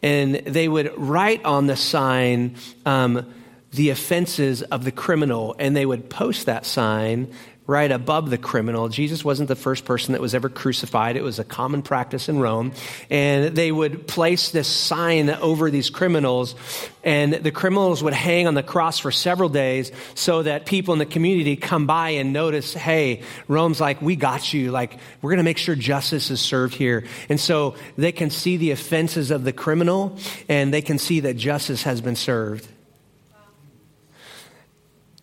and 0.03 0.35
they 0.35 0.67
would 0.67 0.93
write 0.97 1.43
on 1.43 1.67
the 1.67 1.75
sign 1.75 2.55
um, 2.85 3.33
the 3.71 3.89
offenses 3.89 4.61
of 4.63 4.83
the 4.83 4.91
criminal, 4.91 5.55
and 5.59 5.75
they 5.75 5.85
would 5.85 6.09
post 6.09 6.45
that 6.45 6.65
sign 6.65 7.33
right 7.67 7.91
above 7.91 8.29
the 8.29 8.37
criminal. 8.37 8.87
Jesus 8.87 9.25
wasn't 9.25 9.49
the 9.49 9.55
first 9.55 9.83
person 9.83 10.13
that 10.13 10.21
was 10.21 10.33
ever 10.33 10.47
crucified. 10.47 11.17
It 11.17 11.21
was 11.21 11.37
a 11.37 11.43
common 11.43 11.81
practice 11.81 12.29
in 12.29 12.39
Rome. 12.39 12.71
And 13.09 13.55
they 13.55 13.71
would 13.73 14.07
place 14.07 14.51
this 14.51 14.69
sign 14.69 15.29
over 15.29 15.69
these 15.69 15.89
criminals, 15.89 16.55
and 17.03 17.33
the 17.33 17.51
criminals 17.51 18.01
would 18.01 18.13
hang 18.13 18.47
on 18.47 18.53
the 18.53 18.63
cross 18.63 18.99
for 18.99 19.11
several 19.11 19.49
days 19.49 19.91
so 20.15 20.43
that 20.43 20.65
people 20.65 20.93
in 20.93 20.99
the 20.99 21.05
community 21.05 21.57
come 21.57 21.85
by 21.85 22.11
and 22.11 22.31
notice, 22.31 22.73
hey, 22.73 23.21
Rome's 23.49 23.81
like, 23.81 24.01
we 24.01 24.15
got 24.15 24.53
you. 24.53 24.71
Like, 24.71 24.97
we're 25.21 25.31
going 25.31 25.37
to 25.37 25.43
make 25.43 25.57
sure 25.57 25.75
justice 25.75 26.31
is 26.31 26.39
served 26.39 26.73
here. 26.73 27.05
And 27.27 27.39
so 27.39 27.75
they 27.97 28.13
can 28.13 28.29
see 28.29 28.55
the 28.55 28.71
offenses 28.71 29.29
of 29.29 29.43
the 29.43 29.53
criminal, 29.53 30.17
and 30.47 30.73
they 30.73 30.81
can 30.81 30.97
see 30.97 31.19
that 31.21 31.35
justice 31.35 31.83
has 31.83 31.99
been 31.99 32.15
served. 32.15 32.67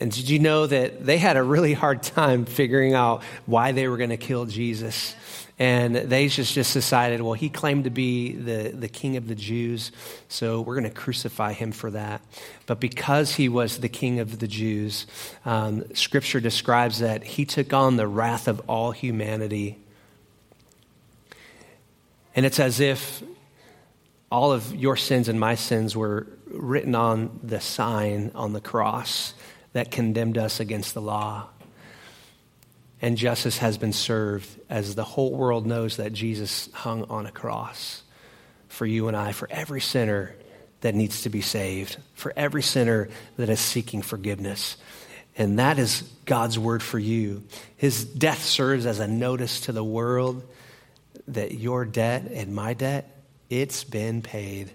And 0.01 0.11
did 0.11 0.29
you 0.29 0.41
know 0.41 0.67
that 0.67 1.07
they 1.07 1.19
had 1.19 1.37
a 1.37 1.43
really 1.43 1.73
hard 1.73 2.03
time 2.03 2.47
figuring 2.47 2.95
out 2.95 3.23
why 3.47 3.73
they 3.73 3.87
were 3.87 3.97
going 3.97 4.11
to 4.11 4.17
kill 4.17 4.45
Jesus? 4.45 5.15
And 5.57 5.95
they 5.95 6.27
just, 6.27 6.53
just 6.53 6.75
decided, 6.75 7.23
well, 7.23 7.35
he 7.35 7.49
claimed 7.49 7.85
to 7.85 7.91
be 7.91 8.33
the, 8.33 8.71
the 8.75 8.89
king 8.89 9.17
of 9.17 9.29
the 9.29 9.37
Jews, 9.37 9.93
so 10.29 10.61
we're 10.61 10.75
going 10.75 10.83
to 10.83 10.91
crucify 10.91 11.53
him 11.53 11.71
for 11.71 11.93
that. 11.93 12.23
But 12.67 12.81
because 12.81 13.37
he 13.37 13.49
was 13.49 13.79
the 13.79 13.89
king 13.89 14.19
of 14.19 14.41
the 14.41 14.49
Jews, 14.49 15.07
um, 15.45 15.85
scripture 15.95 16.41
describes 16.41 16.99
that 16.99 17.23
he 17.23 17.45
took 17.45 17.73
on 17.73 17.95
the 17.95 18.09
wrath 18.09 18.49
of 18.49 18.63
all 18.69 18.91
humanity. 18.91 19.79
And 22.35 22.45
it's 22.45 22.59
as 22.59 22.81
if 22.81 23.23
all 24.33 24.51
of 24.51 24.75
your 24.75 24.97
sins 24.97 25.29
and 25.29 25.39
my 25.39 25.55
sins 25.55 25.97
were 25.97 26.27
written 26.49 26.97
on 26.97 27.39
the 27.45 27.61
sign 27.61 28.33
on 28.35 28.53
the 28.55 28.61
cross 28.61 29.35
that 29.75 29.91
condemned 29.91 30.39
us 30.39 30.61
against 30.61 30.95
the 30.95 31.03
law. 31.03 31.49
And 33.03 33.19
justice 33.19 33.59
has 33.59 33.77
been 33.77 33.93
served 33.93 34.49
as 34.71 34.95
the 34.95 35.05
whole 35.05 35.33
world 35.33 35.67
knows 35.67 35.99
that 35.99 36.15
Jesus 36.15 36.71
hung 36.73 37.05
on 37.05 37.27
a 37.27 37.31
cross 37.31 38.03
for 38.69 38.87
you 38.87 39.09
and 39.09 39.17
I, 39.17 39.33
for 39.33 39.47
every 39.51 39.81
sinner 39.81 40.35
that 40.81 40.95
needs 40.95 41.23
to 41.23 41.29
be 41.29 41.41
saved, 41.41 41.99
for 42.15 42.33
every 42.37 42.63
sinner 42.63 43.09
that 43.37 43.49
is 43.49 43.61
seeking 43.61 44.01
forgiveness. 44.01 44.77
And 45.37 45.59
that 45.59 45.79
is 45.79 46.03
God's 46.25 46.59
word 46.59 46.83
for 46.83 46.99
you. 46.99 47.43
His 47.77 48.05
death 48.05 48.43
serves 48.43 48.87
as 48.87 49.01
a 49.01 49.09
notice 49.09 49.63
to 49.63 49.73
the 49.73 49.85
world 49.85 50.43
that 51.29 51.53
your 51.53 51.85
debt 51.85 52.31
and 52.33 52.55
my 52.55 52.75
debt, 52.75 53.11
it's 53.51 53.85
been 53.85 54.23
paid. 54.23 54.71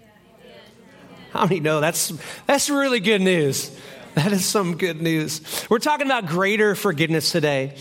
How 1.32 1.44
many 1.44 1.60
know 1.60 1.80
that's, 1.80 2.12
that's 2.46 2.68
really 2.68 3.00
good 3.00 3.20
news? 3.22 3.76
That 4.20 4.32
is 4.32 4.44
some 4.44 4.76
good 4.76 5.00
news. 5.00 5.40
We're 5.70 5.78
talking 5.78 6.04
about 6.04 6.26
greater 6.26 6.74
forgiveness 6.74 7.32
today. 7.32 7.74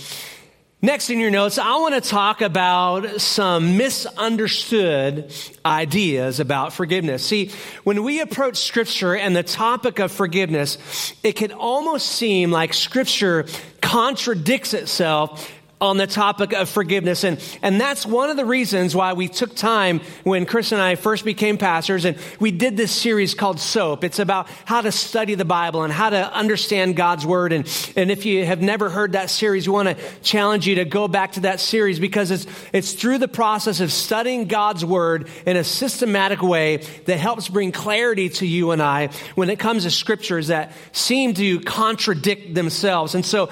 Next 0.81 1.09
in 1.09 1.19
your 1.19 1.31
notes, 1.31 1.57
I 1.57 1.75
want 1.79 2.01
to 2.01 2.09
talk 2.09 2.39
about 2.39 3.19
some 3.19 3.75
misunderstood 3.75 5.33
ideas 5.65 6.39
about 6.39 6.71
forgiveness. 6.71 7.25
See, 7.25 7.51
when 7.83 8.03
we 8.03 8.21
approach 8.21 8.55
scripture 8.55 9.17
and 9.17 9.35
the 9.35 9.43
topic 9.43 9.99
of 9.99 10.13
forgiveness, 10.13 11.13
it 11.23 11.33
can 11.33 11.51
almost 11.51 12.05
seem 12.05 12.51
like 12.51 12.73
scripture 12.73 13.45
contradicts 13.81 14.73
itself 14.73 15.51
on 15.81 15.97
the 15.97 16.07
topic 16.07 16.53
of 16.53 16.67
forgiveness. 16.69 17.23
And, 17.23 17.41
and 17.61 17.79
that's 17.79 18.05
one 18.05 18.29
of 18.29 18.37
the 18.37 18.45
reasons 18.45 18.95
why 18.95 19.13
we 19.13 19.27
took 19.29 19.55
time 19.55 20.01
when 20.23 20.45
Chris 20.45 20.71
and 20.71 20.81
I 20.81 20.95
first 20.95 21.23
became 21.23 21.57
pastors 21.57 22.05
and 22.05 22.17
we 22.39 22.51
did 22.51 22.75
this 22.75 22.91
series 22.91 23.33
called 23.33 23.59
SOAP. 23.59 24.03
It's 24.03 24.19
about 24.19 24.49
how 24.65 24.81
to 24.81 24.91
study 24.91 25.35
the 25.35 25.45
Bible 25.45 25.83
and 25.83 25.93
how 25.93 26.09
to 26.09 26.33
understand 26.33 26.95
God's 26.95 27.25
Word. 27.25 27.53
And, 27.53 27.67
and 27.95 28.11
if 28.11 28.25
you 28.25 28.45
have 28.45 28.61
never 28.61 28.89
heard 28.89 29.13
that 29.13 29.29
series, 29.29 29.67
we 29.67 29.73
want 29.73 29.89
to 29.89 29.97
challenge 30.21 30.67
you 30.67 30.75
to 30.75 30.85
go 30.85 31.07
back 31.07 31.33
to 31.33 31.41
that 31.41 31.59
series 31.59 31.99
because 31.99 32.31
it's, 32.31 32.45
it's 32.73 32.93
through 32.93 33.19
the 33.19 33.27
process 33.27 33.79
of 33.79 33.91
studying 33.91 34.45
God's 34.47 34.83
Word 34.83 35.29
in 35.45 35.55
a 35.55 35.63
systematic 35.63 36.41
way 36.41 36.77
that 37.05 37.17
helps 37.17 37.47
bring 37.47 37.71
clarity 37.71 38.29
to 38.29 38.45
you 38.45 38.71
and 38.71 38.81
I 38.81 39.07
when 39.35 39.49
it 39.49 39.59
comes 39.59 39.83
to 39.83 39.91
scriptures 39.91 40.47
that 40.47 40.73
seem 40.91 41.33
to 41.35 41.61
contradict 41.61 42.53
themselves. 42.53 43.15
And 43.15 43.25
so 43.25 43.49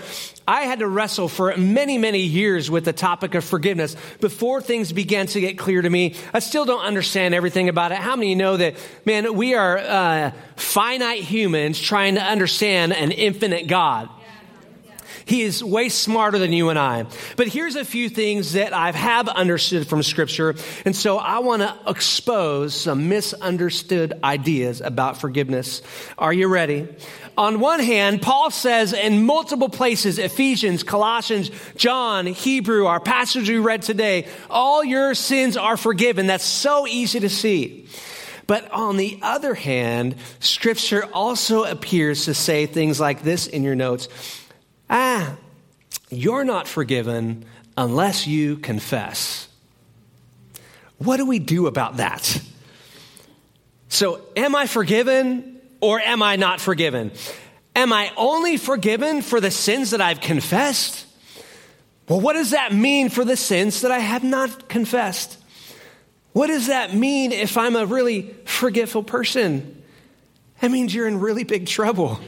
I 0.48 0.62
had 0.62 0.80
to 0.80 0.88
wrestle 0.88 1.28
for 1.28 1.56
many, 1.58 1.98
many 1.98 2.22
years 2.22 2.72
with 2.72 2.86
the 2.86 2.94
topic 2.94 3.36
of 3.36 3.44
forgiveness 3.44 3.98
before 4.22 4.62
things 4.62 4.94
began 4.94 5.28
to 5.28 5.42
get 5.42 5.58
clear 5.58 5.82
to 5.82 5.90
me. 5.90 6.16
I 6.34 6.40
still 6.40 6.64
don't 6.64 6.86
understand 6.86 7.36
everything 7.36 7.68
about 7.68 7.92
it. 7.92 7.98
How 7.98 8.16
many 8.16 8.34
know 8.34 8.56
that, 8.56 8.76
man, 9.06 9.36
we 9.36 9.56
are 9.56 9.78
uh, 9.78 10.32
finite 10.56 11.24
humans 11.24 11.80
trying 11.80 12.16
to 12.16 12.22
understand 12.22 12.94
an 12.94 13.12
infinite 13.12 13.68
God? 13.68 14.10
He 15.28 15.42
is 15.42 15.62
way 15.62 15.90
smarter 15.90 16.40
than 16.40 16.54
you 16.54 16.70
and 16.70 16.80
I. 16.80 17.06
But 17.36 17.48
here's 17.48 17.76
a 17.76 17.84
few 17.84 18.08
things 18.08 18.54
that 18.54 18.72
I 18.72 18.94
have 18.94 19.28
understood 19.28 19.86
from 19.86 20.02
Scripture. 20.02 20.56
And 20.86 20.96
so 20.96 21.18
I 21.18 21.40
want 21.40 21.64
to 21.64 21.78
expose 21.86 22.74
some 22.74 23.10
misunderstood 23.10 24.14
ideas 24.24 24.80
about 24.80 25.20
forgiveness. 25.20 25.82
Are 26.18 26.32
you 26.32 26.48
ready? 26.48 26.88
On 27.38 27.60
one 27.60 27.82
hand, 27.82 28.22
Paul 28.22 28.52
says 28.52 28.94
in 28.94 29.26
multiple 29.26 29.68
places, 29.68 30.18
Ephesians, 30.18 30.84
Colossians, 30.84 31.52
John, 31.76 32.26
Hebrew, 32.26 32.86
our 32.86 33.02
passage 33.02 33.50
we 33.50 33.58
read 33.58 33.82
today, 33.82 34.30
all 34.50 34.82
your 34.82 35.14
sins 35.14 35.58
are 35.58 35.76
forgiven. 35.76 36.28
That's 36.28 36.46
so 36.46 36.88
easy 36.88 37.20
to 37.20 37.30
see. 37.30 37.86
But 38.48 38.72
on 38.72 38.96
the 38.96 39.20
other 39.22 39.54
hand, 39.54 40.16
scripture 40.40 41.04
also 41.14 41.66
appears 41.66 42.26
to 42.26 42.34
say 42.34 42.66
things 42.66 42.98
like 42.98 43.24
this 43.24 43.46
in 43.46 43.64
your 43.64 43.76
notes 43.76 44.08
ah, 44.90 45.36
you're 46.10 46.44
not 46.44 46.68
forgiven 46.68 47.46
unless 47.78 48.28
you 48.28 48.58
confess. 48.58 49.48
What 50.98 51.18
do 51.18 51.26
we 51.26 51.40
do 51.40 51.68
about 51.68 51.98
that? 51.98 52.42
So, 53.90 54.22
am 54.36 54.56
I 54.56 54.68
forgiven 54.68 55.62
or 55.80 56.00
am 56.00 56.22
I 56.22 56.36
not 56.36 56.60
forgiven? 56.60 57.12
Am 57.76 57.94
I 57.94 58.12
only 58.18 58.58
forgiven 58.58 59.22
for 59.22 59.40
the 59.40 59.52
sins 59.52 59.92
that 59.92 60.02
I've 60.02 60.20
confessed? 60.20 61.06
Well, 62.10 62.20
what 62.20 62.34
does 62.34 62.52
that 62.52 62.74
mean 62.74 63.10
for 63.10 63.24
the 63.24 63.38
sins 63.38 63.82
that 63.82 63.92
I 63.92 64.00
have 64.00 64.24
not 64.24 64.70
confessed? 64.70 65.38
What 66.34 66.48
does 66.48 66.68
that 66.68 66.94
mean 66.94 67.32
if 67.32 67.58
I'm 67.58 67.76
a 67.76 67.86
really 67.86 68.34
forgetful 68.46 69.04
person? 69.04 69.84
That 70.62 70.72
means 70.72 70.94
you're 70.94 71.08
in 71.08 71.20
really 71.20 71.44
big 71.44 71.68
trouble. 71.68 72.20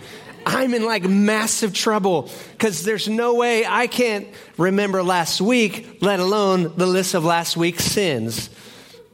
I'm 0.50 0.74
in 0.74 0.84
like 0.84 1.04
massive 1.04 1.76
trouble 1.76 2.28
because 2.54 2.84
there's 2.84 3.08
no 3.08 3.36
way 3.36 3.68
I 3.68 3.86
can't 3.86 4.28
remember 4.58 5.04
last 5.04 5.42
week, 5.42 6.00
let 6.02 6.20
alone 6.20 6.74
the 6.76 6.88
list 6.88 7.14
of 7.14 7.24
last 7.24 7.56
week's 7.56 7.84
sins. 7.84 8.50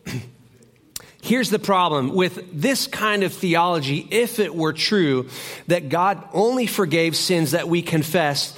Here's 1.22 1.50
the 1.50 1.60
problem 1.60 2.15
with 2.15 2.42
this 2.54 2.88
kind 2.88 3.24
of 3.24 3.34
theology 3.34 4.08
if 4.12 4.39
it 4.39 4.56
were 4.56 4.72
true 4.72 5.27
that 5.68 5.89
God 5.89 6.25
only 6.32 6.68
forgave 6.68 7.18
sins 7.18 7.51
that 7.51 7.68
we 7.68 7.82
confessed, 7.82 8.58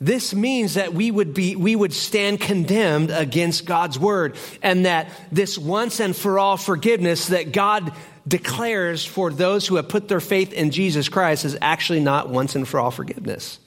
this 0.00 0.34
means 0.34 0.74
that 0.74 0.94
we 0.94 1.10
would 1.10 1.34
be 1.34 1.54
we 1.54 1.76
would 1.76 1.92
stand 1.92 2.40
condemned 2.40 3.10
against 3.10 3.66
God's 3.66 3.98
word 3.98 4.36
and 4.62 4.86
that 4.86 5.10
this 5.30 5.58
once 5.58 6.00
and 6.00 6.16
for 6.16 6.38
all 6.38 6.56
forgiveness 6.56 7.26
that 7.26 7.52
God 7.52 7.92
declares 8.26 9.04
for 9.04 9.30
those 9.30 9.66
who 9.66 9.76
have 9.76 9.88
put 9.88 10.08
their 10.08 10.20
faith 10.20 10.52
in 10.52 10.70
Jesus 10.70 11.08
Christ 11.08 11.44
is 11.44 11.56
actually 11.60 12.00
not 12.00 12.28
once 12.28 12.56
and 12.56 12.66
for 12.66 12.80
all 12.80 12.90
forgiveness. 12.90 13.58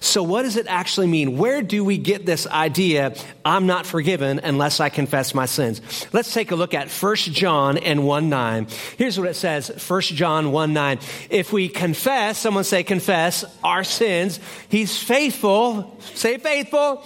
So, 0.00 0.22
what 0.22 0.42
does 0.42 0.56
it 0.56 0.66
actually 0.66 1.06
mean? 1.06 1.38
Where 1.38 1.62
do 1.62 1.84
we 1.84 1.96
get 1.96 2.26
this 2.26 2.46
idea, 2.46 3.14
I'm 3.44 3.66
not 3.66 3.86
forgiven 3.86 4.40
unless 4.42 4.80
I 4.80 4.88
confess 4.88 5.34
my 5.34 5.46
sins? 5.46 5.80
Let's 6.12 6.32
take 6.32 6.50
a 6.50 6.56
look 6.56 6.74
at 6.74 6.90
1 6.90 7.16
John 7.16 7.78
and 7.78 8.06
1 8.06 8.28
9. 8.28 8.66
Here's 8.98 9.18
what 9.18 9.28
it 9.28 9.34
says 9.34 9.68
1 9.88 10.00
John 10.02 10.52
1 10.52 10.72
9. 10.72 10.98
If 11.30 11.52
we 11.52 11.68
confess, 11.68 12.38
someone 12.38 12.64
say 12.64 12.82
confess, 12.82 13.44
our 13.64 13.84
sins, 13.84 14.40
he's 14.68 15.02
faithful, 15.02 15.96
say 16.14 16.38
faithful, 16.38 17.04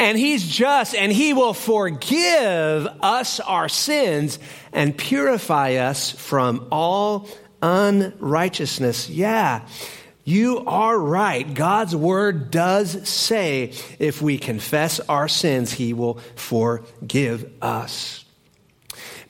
and 0.00 0.18
he's 0.18 0.46
just, 0.46 0.94
and 0.94 1.12
he 1.12 1.32
will 1.32 1.54
forgive 1.54 2.86
us 3.00 3.40
our 3.40 3.68
sins 3.68 4.38
and 4.72 4.96
purify 4.96 5.74
us 5.74 6.10
from 6.10 6.68
all 6.70 7.28
unrighteousness. 7.62 9.08
Yeah. 9.08 9.66
You 10.24 10.64
are 10.66 10.98
right. 10.98 11.54
God's 11.54 11.96
word 11.96 12.50
does 12.50 13.08
say 13.08 13.72
if 13.98 14.20
we 14.20 14.36
confess 14.36 15.00
our 15.00 15.26
sins, 15.26 15.72
he 15.72 15.94
will 15.94 16.20
forgive 16.36 17.50
us. 17.62 18.26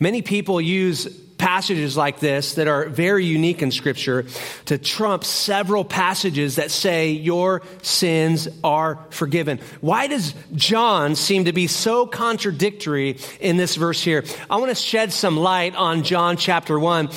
Many 0.01 0.23
people 0.23 0.61
use 0.61 1.07
passages 1.49 1.97
like 1.97 2.21
this 2.21 2.57
that 2.57 2.69
are 2.69 2.91
very 2.91 3.25
unique 3.25 3.63
in 3.63 3.71
Scripture 3.71 4.27
to 4.67 4.77
trump 4.77 5.25
several 5.25 5.83
passages 5.83 6.57
that 6.57 6.71
say 6.71 7.13
your 7.13 7.63
sins 7.81 8.49
are 8.63 8.99
forgiven. 9.09 9.59
Why 9.81 10.09
does 10.09 10.35
John 10.55 11.17
seem 11.17 11.47
to 11.47 11.55
be 11.55 11.67
so 11.67 12.07
contradictory 12.07 13.17
in 13.41 13.57
this 13.57 13.77
verse 13.77 14.03
here? 14.03 14.27
I 14.51 14.59
want 14.59 14.69
to 14.69 14.75
shed 14.75 15.11
some 15.11 15.39
light 15.39 15.75
on 15.75 16.03
John 16.03 16.37
chapter 16.37 16.79
1 16.79 17.09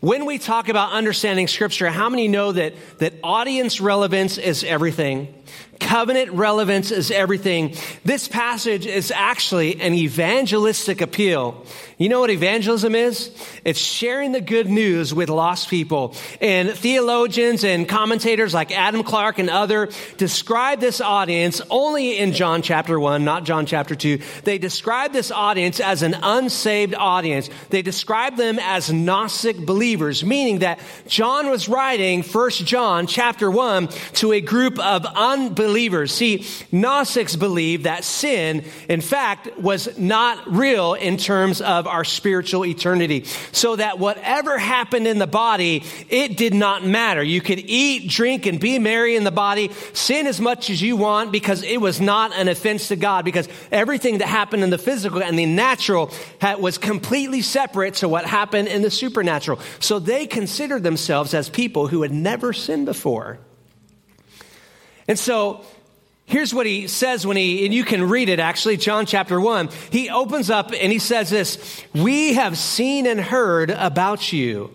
when 0.00 0.26
we 0.26 0.38
talk 0.38 0.68
about 0.68 0.92
understanding 0.92 1.48
scripture, 1.48 1.90
how 1.90 2.08
many 2.08 2.28
know 2.28 2.52
that, 2.52 2.74
that 2.98 3.14
audience 3.24 3.80
relevance 3.80 4.38
is 4.38 4.62
everything? 4.62 5.34
Covenant 5.80 6.32
relevance 6.32 6.90
is 6.90 7.10
everything. 7.10 7.74
This 8.04 8.28
passage 8.28 8.86
is 8.86 9.10
actually 9.10 9.80
an 9.80 9.94
evangelistic 9.94 11.00
appeal. 11.00 11.64
You 11.98 12.08
know 12.08 12.20
what 12.20 12.30
evangelism 12.30 12.94
is? 12.94 13.30
It's 13.64 13.78
sharing 13.78 14.32
the 14.32 14.40
good 14.40 14.68
news 14.68 15.12
with 15.12 15.28
lost 15.28 15.68
people. 15.68 16.14
And 16.40 16.70
theologians 16.70 17.64
and 17.64 17.88
commentators 17.88 18.54
like 18.54 18.70
Adam 18.70 19.02
Clarke 19.02 19.38
and 19.38 19.50
other 19.50 19.88
describe 20.16 20.80
this 20.80 21.00
audience 21.00 21.60
only 21.70 22.18
in 22.18 22.32
John 22.32 22.62
chapter 22.62 22.98
1, 22.98 23.24
not 23.24 23.44
John 23.44 23.66
chapter 23.66 23.94
2. 23.94 24.20
They 24.44 24.58
describe 24.58 25.12
this 25.12 25.30
audience 25.30 25.80
as 25.80 26.02
an 26.02 26.14
unsaved 26.22 26.94
audience. 26.94 27.50
They 27.70 27.82
describe 27.82 28.36
them 28.36 28.58
as 28.60 28.92
Gnostic 28.92 29.56
believers, 29.58 30.24
meaning 30.24 30.60
that 30.60 30.80
John 31.06 31.50
was 31.50 31.68
writing 31.68 32.22
1 32.22 32.50
John 32.50 33.06
chapter 33.06 33.50
1 33.50 33.88
to 34.14 34.32
a 34.32 34.40
group 34.40 34.78
of 34.78 35.04
unbelievers. 35.04 35.67
See, 36.06 36.46
Gnostics 36.72 37.36
believed 37.36 37.84
that 37.84 38.04
sin, 38.04 38.64
in 38.88 39.00
fact, 39.00 39.58
was 39.58 39.98
not 39.98 40.52
real 40.52 40.94
in 40.94 41.16
terms 41.16 41.60
of 41.60 41.86
our 41.86 42.04
spiritual 42.04 42.64
eternity. 42.64 43.24
So 43.52 43.76
that 43.76 43.98
whatever 43.98 44.58
happened 44.58 45.06
in 45.06 45.18
the 45.18 45.26
body, 45.26 45.84
it 46.08 46.36
did 46.36 46.54
not 46.54 46.84
matter. 46.84 47.22
You 47.22 47.40
could 47.40 47.60
eat, 47.60 48.10
drink, 48.10 48.46
and 48.46 48.58
be 48.58 48.78
merry 48.78 49.16
in 49.16 49.24
the 49.24 49.30
body, 49.30 49.70
sin 49.92 50.26
as 50.26 50.40
much 50.40 50.70
as 50.70 50.82
you 50.82 50.96
want 50.96 51.32
because 51.32 51.62
it 51.62 51.80
was 51.80 52.00
not 52.00 52.32
an 52.34 52.48
offense 52.48 52.88
to 52.88 52.96
God 52.96 53.24
because 53.24 53.48
everything 53.70 54.18
that 54.18 54.28
happened 54.28 54.62
in 54.62 54.70
the 54.70 54.78
physical 54.78 55.22
and 55.22 55.38
the 55.38 55.46
natural 55.46 56.10
was 56.58 56.78
completely 56.78 57.42
separate 57.42 57.94
to 57.94 58.08
what 58.08 58.24
happened 58.24 58.68
in 58.68 58.82
the 58.82 58.90
supernatural. 58.90 59.60
So 59.80 59.98
they 59.98 60.26
considered 60.26 60.82
themselves 60.82 61.34
as 61.34 61.48
people 61.48 61.88
who 61.88 62.02
had 62.02 62.12
never 62.12 62.52
sinned 62.52 62.86
before. 62.86 63.38
And 65.08 65.18
so 65.18 65.64
Here's 66.28 66.52
what 66.52 66.66
he 66.66 66.88
says 66.88 67.26
when 67.26 67.38
he, 67.38 67.64
and 67.64 67.72
you 67.72 67.84
can 67.84 68.06
read 68.06 68.28
it 68.28 68.38
actually, 68.38 68.76
John 68.76 69.06
chapter 69.06 69.40
1. 69.40 69.70
He 69.90 70.10
opens 70.10 70.50
up 70.50 70.72
and 70.78 70.92
he 70.92 70.98
says 70.98 71.30
this 71.30 71.82
We 71.94 72.34
have 72.34 72.58
seen 72.58 73.06
and 73.06 73.18
heard 73.18 73.70
about 73.70 74.30
you. 74.30 74.70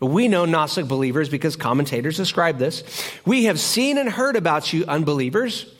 We 0.00 0.26
know 0.28 0.46
Gnostic 0.46 0.88
believers 0.88 1.28
because 1.28 1.54
commentators 1.54 2.16
describe 2.16 2.56
this. 2.56 2.82
We 3.26 3.44
have 3.44 3.60
seen 3.60 3.98
and 3.98 4.08
heard 4.08 4.36
about 4.36 4.72
you, 4.72 4.86
unbelievers. 4.86 5.70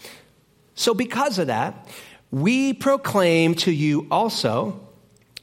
So, 0.75 0.93
because 0.93 1.39
of 1.39 1.47
that, 1.47 1.89
we 2.31 2.75
proclaim 2.75 3.55
to 3.55 3.73
you 3.73 4.07
also 4.11 4.87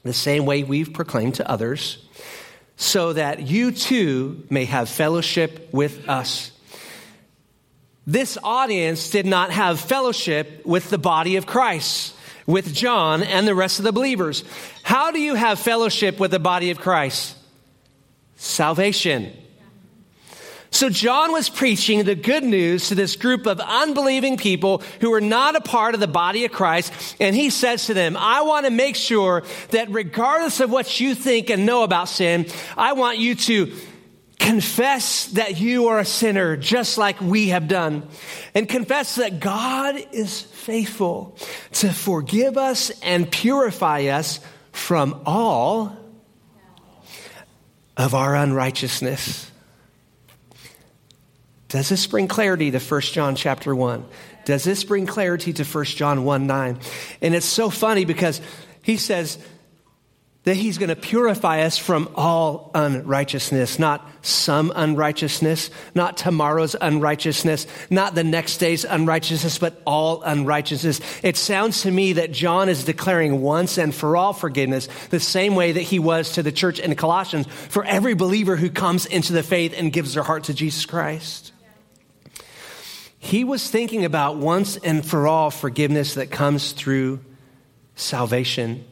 the 0.03 0.13
same 0.13 0.45
way 0.45 0.61
we've 0.63 0.93
proclaimed 0.93 1.35
to 1.35 1.49
others, 1.49 2.05
so 2.75 3.13
that 3.13 3.41
you 3.41 3.71
too 3.71 4.45
may 4.51 4.65
have 4.65 4.87
fellowship 4.87 5.73
with 5.73 6.07
us. 6.07 6.51
This 8.05 8.37
audience 8.43 9.09
did 9.09 9.25
not 9.25 9.51
have 9.51 9.79
fellowship 9.79 10.65
with 10.65 10.89
the 10.89 10.97
body 10.97 11.37
of 11.37 11.45
Christ, 11.45 12.15
with 12.45 12.73
John 12.73 13.23
and 13.23 13.47
the 13.47 13.55
rest 13.55 13.79
of 13.79 13.85
the 13.85 13.93
believers. 13.93 14.43
How 14.83 15.11
do 15.11 15.19
you 15.19 15.35
have 15.35 15.59
fellowship 15.59 16.19
with 16.19 16.31
the 16.31 16.39
body 16.39 16.71
of 16.71 16.79
Christ? 16.79 17.37
Salvation. 18.35 19.31
So 20.69 20.89
John 20.89 21.31
was 21.31 21.49
preaching 21.49 22.03
the 22.03 22.15
good 22.15 22.43
news 22.43 22.89
to 22.89 22.95
this 22.95 23.15
group 23.15 23.45
of 23.45 23.59
unbelieving 23.59 24.37
people 24.37 24.81
who 25.01 25.11
were 25.11 25.21
not 25.21 25.55
a 25.55 25.61
part 25.61 25.93
of 25.93 25.99
the 26.01 26.07
body 26.07 26.45
of 26.45 26.51
Christ. 26.51 27.15
And 27.19 27.35
he 27.35 27.51
says 27.51 27.85
to 27.85 27.93
them, 27.93 28.17
I 28.17 28.41
want 28.41 28.65
to 28.65 28.71
make 28.71 28.95
sure 28.95 29.43
that 29.69 29.91
regardless 29.91 30.59
of 30.59 30.71
what 30.71 30.99
you 30.99 31.13
think 31.13 31.51
and 31.51 31.67
know 31.67 31.83
about 31.83 32.09
sin, 32.09 32.47
I 32.75 32.93
want 32.93 33.19
you 33.19 33.35
to 33.35 33.71
Confess 34.43 35.27
that 35.27 35.61
you 35.61 35.87
are 35.87 35.99
a 35.99 36.05
sinner, 36.05 36.57
just 36.57 36.97
like 36.97 37.21
we 37.21 37.47
have 37.47 37.69
done. 37.69 38.05
And 38.53 38.67
confess 38.67 39.15
that 39.15 39.39
God 39.39 39.95
is 40.11 40.41
faithful 40.41 41.37
to 41.75 41.93
forgive 41.93 42.57
us 42.57 42.91
and 43.01 43.31
purify 43.31 44.07
us 44.07 44.41
from 44.73 45.21
all 45.25 45.95
of 47.95 48.13
our 48.13 48.35
unrighteousness. 48.35 49.49
Does 51.69 51.87
this 51.87 52.05
bring 52.05 52.27
clarity 52.27 52.69
to 52.69 52.79
1 52.79 53.01
John 53.01 53.37
chapter 53.37 53.73
1? 53.73 54.03
Does 54.43 54.65
this 54.65 54.83
bring 54.83 55.05
clarity 55.05 55.53
to 55.53 55.63
1 55.63 55.85
John 55.85 56.25
1 56.25 56.47
9? 56.47 56.79
And 57.21 57.33
it's 57.33 57.45
so 57.45 57.69
funny 57.69 58.03
because 58.03 58.41
he 58.81 58.97
says, 58.97 59.37
that 60.43 60.55
he's 60.55 60.77
going 60.77 60.89
to 60.89 60.95
purify 60.95 61.61
us 61.61 61.77
from 61.77 62.09
all 62.15 62.69
unrighteousness, 62.75 63.79
not 63.79 64.05
some 64.21 64.73
unrighteousness, 64.75 65.69
not 65.95 66.17
tomorrow's 66.17 66.75
unrighteousness, 66.79 67.65
not 67.89 68.13
the 68.13 68.25
next 68.25 68.57
day's 68.57 68.83
unrighteousness, 68.83 69.57
but 69.57 69.81
all 69.85 70.21
unrighteousness. 70.21 70.99
It 71.23 71.37
sounds 71.37 71.83
to 71.83 71.91
me 71.91 72.13
that 72.13 72.33
John 72.33 72.67
is 72.67 72.83
declaring 72.83 73.41
once 73.41 73.77
and 73.77 73.95
for 73.95 74.17
all 74.17 74.33
forgiveness, 74.33 74.89
the 75.09 75.19
same 75.19 75.55
way 75.55 75.71
that 75.71 75.81
he 75.81 75.99
was 75.99 76.33
to 76.33 76.43
the 76.43 76.51
church 76.51 76.77
in 76.79 76.93
Colossians 76.95 77.47
for 77.69 77.85
every 77.85 78.13
believer 78.13 78.57
who 78.57 78.69
comes 78.69 79.05
into 79.05 79.31
the 79.31 79.43
faith 79.43 79.73
and 79.77 79.93
gives 79.93 80.13
their 80.13 80.23
heart 80.23 80.45
to 80.45 80.53
Jesus 80.53 80.85
Christ. 80.85 81.53
He 83.17 83.45
was 83.45 83.69
thinking 83.69 84.03
about 84.03 84.35
once 84.35 84.75
and 84.75 85.05
for 85.05 85.25
all 85.25 85.49
forgiveness 85.51 86.15
that 86.15 86.31
comes 86.31 86.73
through 86.73 87.21
salvation 87.95 88.83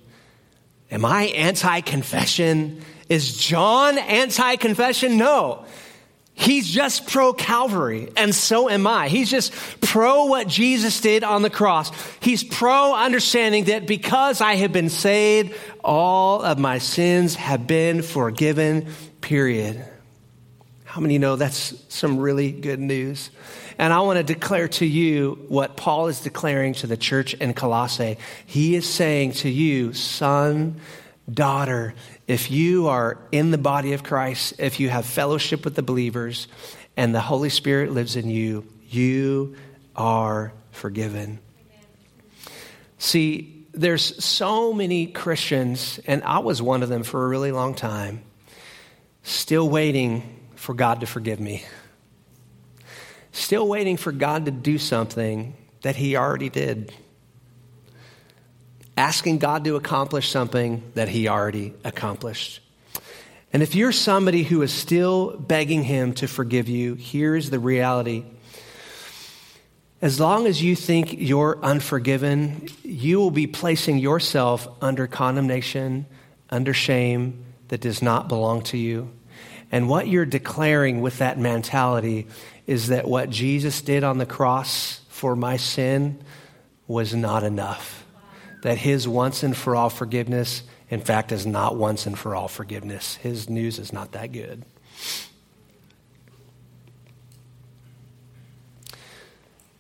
Am 0.92 1.06
I 1.06 1.24
anti 1.28 1.82
confession? 1.82 2.84
Is 3.10 3.36
John 3.36 3.98
anti 3.98 4.58
confession? 4.58 5.18
No. 5.18 5.66
He's 6.34 6.68
just 6.68 7.08
pro 7.08 7.34
Calvary, 7.34 8.10
and 8.18 8.34
so 8.34 8.70
am 8.70 8.88
I. 8.88 9.10
He's 9.10 9.30
just 9.30 9.54
pro 9.82 10.26
what 10.26 10.48
Jesus 10.48 11.00
did 11.00 11.24
on 11.24 11.44
the 11.44 11.50
cross. 11.50 11.92
He's 12.20 12.44
pro 12.44 12.96
understanding 12.96 13.66
that 13.66 13.86
because 13.86 14.42
I 14.42 14.56
have 14.56 14.74
been 14.74 14.90
saved, 14.90 15.56
all 15.84 16.42
of 16.42 16.58
my 16.58 16.80
sins 16.80 17.36
have 17.36 17.68
been 17.68 18.02
forgiven, 18.02 18.88
period. 19.20 19.86
How 20.84 21.00
many 21.00 21.20
know 21.20 21.36
that's 21.36 21.76
some 21.90 22.18
really 22.18 22.52
good 22.52 22.80
news? 22.80 23.30
And 23.78 23.94
I 23.94 24.02
want 24.02 24.18
to 24.18 24.24
declare 24.24 24.68
to 24.70 24.86
you 24.86 25.44
what 25.48 25.78
Paul 25.78 26.08
is 26.08 26.20
declaring 26.20 26.74
to 26.76 26.88
the 26.88 26.98
church 26.98 27.34
in 27.34 27.54
Colossae. 27.54 28.18
He 28.46 28.76
is 28.76 28.88
saying 28.88 29.34
to 29.34 29.50
you, 29.50 29.94
son, 29.94 30.80
daughter, 31.32 31.94
if 32.28 32.52
you 32.52 32.88
are 32.88 33.18
in 33.32 33.52
the 33.52 33.58
body 33.58 33.94
of 33.94 34.04
Christ, 34.04 34.56
if 34.60 34.80
you 34.80 34.90
have 34.90 35.06
fellowship 35.06 35.66
with 35.66 35.76
the 35.76 35.84
believers, 35.84 36.48
and 36.98 37.16
the 37.16 37.22
Holy 37.22 37.50
Spirit 37.50 37.92
lives 37.92 38.16
in 38.16 38.30
you, 38.30 38.66
you 38.90 39.56
are 39.96 40.52
forgiven. 40.72 41.40
See, 42.98 43.66
there's 43.74 44.24
so 44.24 44.74
many 44.74 45.08
Christians, 45.08 46.00
and 46.06 46.24
I 46.24 46.40
was 46.40 46.62
one 46.62 46.84
of 46.84 46.90
them 46.90 47.04
for 47.04 47.26
a 47.26 47.28
really 47.28 47.52
long 47.52 47.74
time, 47.74 48.22
still 49.24 49.68
waiting 49.70 50.40
for 50.56 50.74
God 50.74 51.00
to 51.00 51.08
forgive 51.08 51.40
me 51.40 51.64
still 53.32 53.68
waiting 53.68 53.98
for 53.98 54.12
God 54.12 54.46
to 54.46 54.52
do 54.52 54.78
something 54.78 55.56
that 55.82 55.96
he 55.96 56.16
already 56.16 56.50
did. 56.50 56.94
Asking 58.98 59.40
God 59.40 59.64
to 59.64 59.76
accomplish 59.76 60.30
something 60.30 60.84
that 60.96 61.10
he 61.10 61.28
already 61.28 61.74
accomplished. 61.84 62.62
And 63.54 63.62
if 63.64 63.76
you're 63.76 63.92
somebody 63.92 64.44
who 64.44 64.62
is 64.62 64.72
still 64.72 65.38
begging 65.38 65.84
him 65.84 66.14
to 66.16 66.28
forgive 66.28 66.70
you, 66.70 66.96
here's 66.96 67.50
the 67.50 67.60
reality. 67.60 68.24
As 70.02 70.20
long 70.20 70.48
as 70.48 70.64
you 70.64 70.76
think 70.76 71.14
you're 71.18 71.60
unforgiven, 71.62 72.68
you 72.84 73.20
will 73.20 73.32
be 73.32 73.48
placing 73.48 74.00
yourself 74.00 74.68
under 74.82 75.06
condemnation, 75.06 76.06
under 76.50 76.74
shame 76.74 77.44
that 77.68 77.82
does 77.82 78.02
not 78.02 78.28
belong 78.28 78.64
to 78.64 78.78
you. 78.78 79.12
And 79.72 79.88
what 79.88 80.08
you're 80.08 80.26
declaring 80.26 81.02
with 81.02 81.20
that 81.20 81.38
mentality 81.38 82.28
is 82.72 82.88
that 82.88 83.06
what 83.06 83.30
Jesus 83.30 83.82
did 83.82 84.06
on 84.06 84.18
the 84.18 84.26
cross 84.26 85.02
for 85.10 85.36
my 85.36 85.58
sin 85.58 86.18
was 86.88 87.14
not 87.14 87.44
enough. 87.44 88.06
That 88.64 88.78
his 88.78 89.10
once 89.10 89.44
and 89.44 89.58
for 89.58 89.76
all 89.76 89.90
forgiveness, 89.90 90.64
in 90.90 91.02
fact, 91.02 91.34
is 91.34 91.46
not 91.46 91.76
once 91.76 92.06
and 92.06 92.18
for 92.18 92.34
all 92.34 92.48
forgiveness. 92.48 93.16
His 93.16 93.50
news 93.50 93.78
is 93.78 93.92
not 93.92 94.14
that 94.14 94.32
good. 94.32 94.64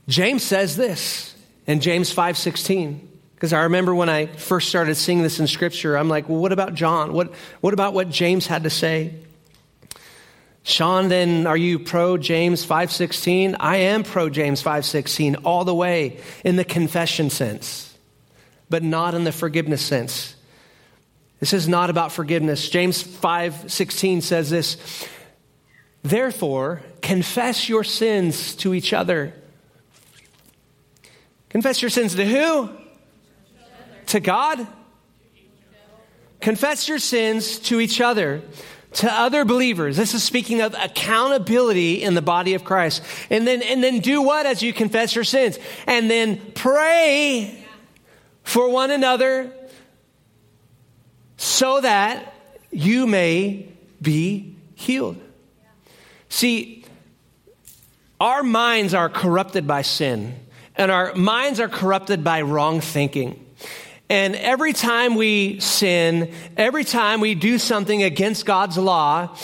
James 0.09 0.43
says 0.43 0.75
this 0.75 1.33
in 1.67 1.79
James 1.79 2.11
5:16 2.11 3.07
because 3.35 3.53
I 3.53 3.61
remember 3.61 3.95
when 3.95 4.09
I 4.09 4.25
first 4.25 4.67
started 4.67 4.95
seeing 4.95 5.23
this 5.23 5.39
in 5.39 5.47
scripture 5.47 5.95
I'm 5.95 6.09
like, 6.09 6.27
"Well, 6.27 6.39
what 6.39 6.51
about 6.51 6.73
John? 6.73 7.13
What 7.13 7.33
what 7.61 7.73
about 7.73 7.93
what 7.93 8.09
James 8.09 8.47
had 8.47 8.63
to 8.63 8.69
say?" 8.69 9.13
Shawn, 10.63 11.09
then 11.09 11.47
are 11.47 11.57
you 11.57 11.79
pro 11.79 12.17
James 12.17 12.63
5:16? 12.65 13.55
I 13.59 13.77
am 13.77 14.03
pro 14.03 14.29
James 14.29 14.61
5:16 14.61 15.35
all 15.43 15.65
the 15.65 15.73
way 15.73 16.19
in 16.43 16.55
the 16.55 16.63
confession 16.63 17.29
sense, 17.29 17.97
but 18.69 18.83
not 18.83 19.15
in 19.15 19.23
the 19.23 19.31
forgiveness 19.31 19.81
sense. 19.81 20.35
This 21.39 21.53
is 21.53 21.67
not 21.67 21.89
about 21.89 22.11
forgiveness. 22.11 22.69
James 22.69 23.01
5:16 23.01 24.21
says 24.21 24.51
this, 24.51 24.77
"Therefore, 26.03 26.83
confess 27.01 27.67
your 27.67 27.83
sins 27.83 28.53
to 28.57 28.75
each 28.75 28.93
other." 28.93 29.33
Confess 31.49 31.81
your 31.81 31.89
sins 31.89 32.15
to 32.15 32.25
who? 32.25 32.69
To 34.07 34.19
God? 34.19 34.67
Confess 36.39 36.87
your 36.87 36.99
sins 36.99 37.57
to 37.59 37.81
each 37.81 37.99
other 37.99 38.41
to 38.93 39.11
other 39.11 39.45
believers. 39.45 39.95
This 39.95 40.13
is 40.13 40.23
speaking 40.23 40.61
of 40.61 40.75
accountability 40.77 42.03
in 42.03 42.13
the 42.13 42.21
body 42.21 42.53
of 42.53 42.63
Christ. 42.63 43.01
And 43.29 43.47
then, 43.47 43.61
and 43.61 43.83
then 43.83 43.99
do 43.99 44.21
what 44.21 44.45
as 44.45 44.61
you 44.61 44.73
confess 44.73 45.15
your 45.15 45.23
sins? 45.23 45.57
And 45.87 46.09
then 46.09 46.41
pray 46.53 47.65
for 48.43 48.69
one 48.69 48.91
another 48.91 49.53
so 51.37 51.81
that 51.81 52.33
you 52.71 53.07
may 53.07 53.67
be 54.01 54.55
healed. 54.75 55.17
See, 56.29 56.85
our 58.19 58.43
minds 58.43 58.93
are 58.93 59.09
corrupted 59.09 59.65
by 59.67 59.81
sin, 59.81 60.35
and 60.75 60.91
our 60.91 61.13
minds 61.15 61.59
are 61.59 61.67
corrupted 61.67 62.23
by 62.23 62.41
wrong 62.41 62.79
thinking. 62.79 63.45
And 64.11 64.35
every 64.35 64.73
time 64.73 65.15
we 65.15 65.61
sin, 65.61 66.33
every 66.57 66.83
time 66.83 67.21
we 67.21 67.33
do 67.33 67.57
something 67.57 68.03
against 68.03 68.45
God's 68.45 68.77
law, 68.77 69.37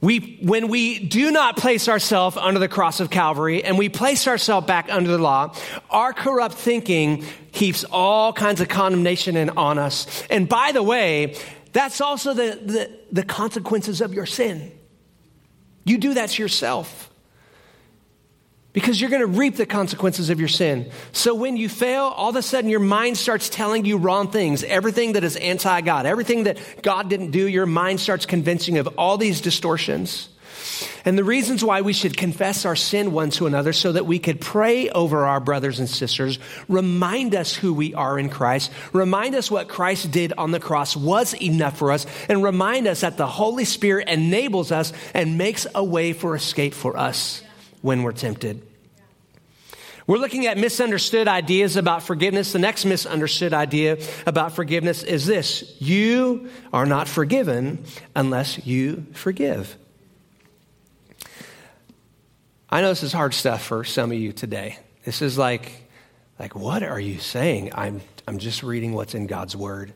we, 0.00 0.38
when 0.40 0.68
we 0.68 1.00
do 1.00 1.32
not 1.32 1.56
place 1.56 1.88
ourselves 1.88 2.36
under 2.36 2.60
the 2.60 2.68
cross 2.68 3.00
of 3.00 3.10
Calvary 3.10 3.64
and 3.64 3.76
we 3.76 3.88
place 3.88 4.28
ourselves 4.28 4.68
back 4.68 4.86
under 4.88 5.10
the 5.10 5.18
law, 5.18 5.52
our 5.90 6.12
corrupt 6.12 6.54
thinking 6.54 7.24
heaps 7.50 7.84
all 7.90 8.32
kinds 8.32 8.60
of 8.60 8.68
condemnation 8.68 9.36
in, 9.36 9.50
on 9.50 9.80
us. 9.80 10.22
And 10.30 10.48
by 10.48 10.70
the 10.70 10.84
way, 10.84 11.36
that's 11.72 12.00
also 12.00 12.34
the, 12.34 12.60
the, 12.62 12.98
the 13.10 13.24
consequences 13.24 14.00
of 14.00 14.14
your 14.14 14.26
sin. 14.26 14.70
You 15.84 15.98
do 15.98 16.14
that 16.14 16.28
to 16.28 16.40
yourself 16.42 17.10
because 18.74 19.00
you're 19.00 19.08
going 19.08 19.22
to 19.22 19.38
reap 19.38 19.56
the 19.56 19.64
consequences 19.64 20.28
of 20.28 20.40
your 20.40 20.48
sin. 20.48 20.90
So 21.12 21.34
when 21.34 21.56
you 21.56 21.70
fail, 21.70 22.02
all 22.02 22.30
of 22.30 22.36
a 22.36 22.42
sudden 22.42 22.68
your 22.68 22.80
mind 22.80 23.16
starts 23.16 23.48
telling 23.48 23.86
you 23.86 23.96
wrong 23.96 24.30
things. 24.30 24.62
Everything 24.64 25.14
that 25.14 25.24
is 25.24 25.36
anti 25.36 25.80
God, 25.80 26.04
everything 26.04 26.44
that 26.44 26.58
God 26.82 27.08
didn't 27.08 27.30
do, 27.30 27.48
your 27.48 27.66
mind 27.66 28.00
starts 28.00 28.26
convincing 28.26 28.76
of 28.76 28.88
all 28.98 29.16
these 29.16 29.40
distortions. 29.40 30.28
And 31.04 31.16
the 31.16 31.24
reasons 31.24 31.62
why 31.62 31.82
we 31.82 31.92
should 31.92 32.16
confess 32.16 32.64
our 32.64 32.74
sin 32.74 33.12
one 33.12 33.30
to 33.30 33.46
another 33.46 33.72
so 33.72 33.92
that 33.92 34.06
we 34.06 34.18
could 34.18 34.40
pray 34.40 34.88
over 34.88 35.24
our 35.24 35.38
brothers 35.38 35.78
and 35.78 35.88
sisters, 35.88 36.40
remind 36.66 37.34
us 37.34 37.54
who 37.54 37.74
we 37.74 37.94
are 37.94 38.18
in 38.18 38.28
Christ, 38.28 38.72
remind 38.92 39.36
us 39.36 39.50
what 39.50 39.68
Christ 39.68 40.10
did 40.10 40.32
on 40.32 40.50
the 40.50 40.58
cross 40.58 40.96
was 40.96 41.34
enough 41.34 41.78
for 41.78 41.92
us, 41.92 42.06
and 42.28 42.42
remind 42.42 42.88
us 42.88 43.02
that 43.02 43.18
the 43.18 43.26
Holy 43.26 43.66
Spirit 43.66 44.08
enables 44.08 44.72
us 44.72 44.92
and 45.12 45.38
makes 45.38 45.66
a 45.74 45.84
way 45.84 46.12
for 46.12 46.34
escape 46.34 46.74
for 46.74 46.96
us 46.96 47.43
when 47.84 48.02
we're 48.02 48.12
tempted. 48.12 48.66
We're 50.06 50.16
looking 50.16 50.46
at 50.46 50.56
misunderstood 50.56 51.28
ideas 51.28 51.76
about 51.76 52.02
forgiveness. 52.02 52.52
The 52.52 52.58
next 52.58 52.86
misunderstood 52.86 53.52
idea 53.52 53.98
about 54.26 54.52
forgiveness 54.52 55.02
is 55.02 55.26
this 55.26 55.76
you 55.80 56.48
are 56.72 56.86
not 56.86 57.08
forgiven 57.08 57.84
unless 58.16 58.66
you 58.66 59.04
forgive. 59.12 59.76
I 62.70 62.80
know 62.80 62.88
this 62.88 63.02
is 63.02 63.12
hard 63.12 63.34
stuff 63.34 63.62
for 63.62 63.84
some 63.84 64.10
of 64.12 64.16
you 64.16 64.32
today. 64.32 64.78
This 65.04 65.20
is 65.20 65.36
like, 65.36 65.70
like 66.38 66.54
what 66.54 66.82
are 66.82 66.98
you 66.98 67.18
saying? 67.18 67.72
I'm, 67.74 68.00
I'm 68.26 68.38
just 68.38 68.62
reading 68.62 68.94
what's 68.94 69.14
in 69.14 69.26
God's 69.26 69.54
word. 69.54 69.92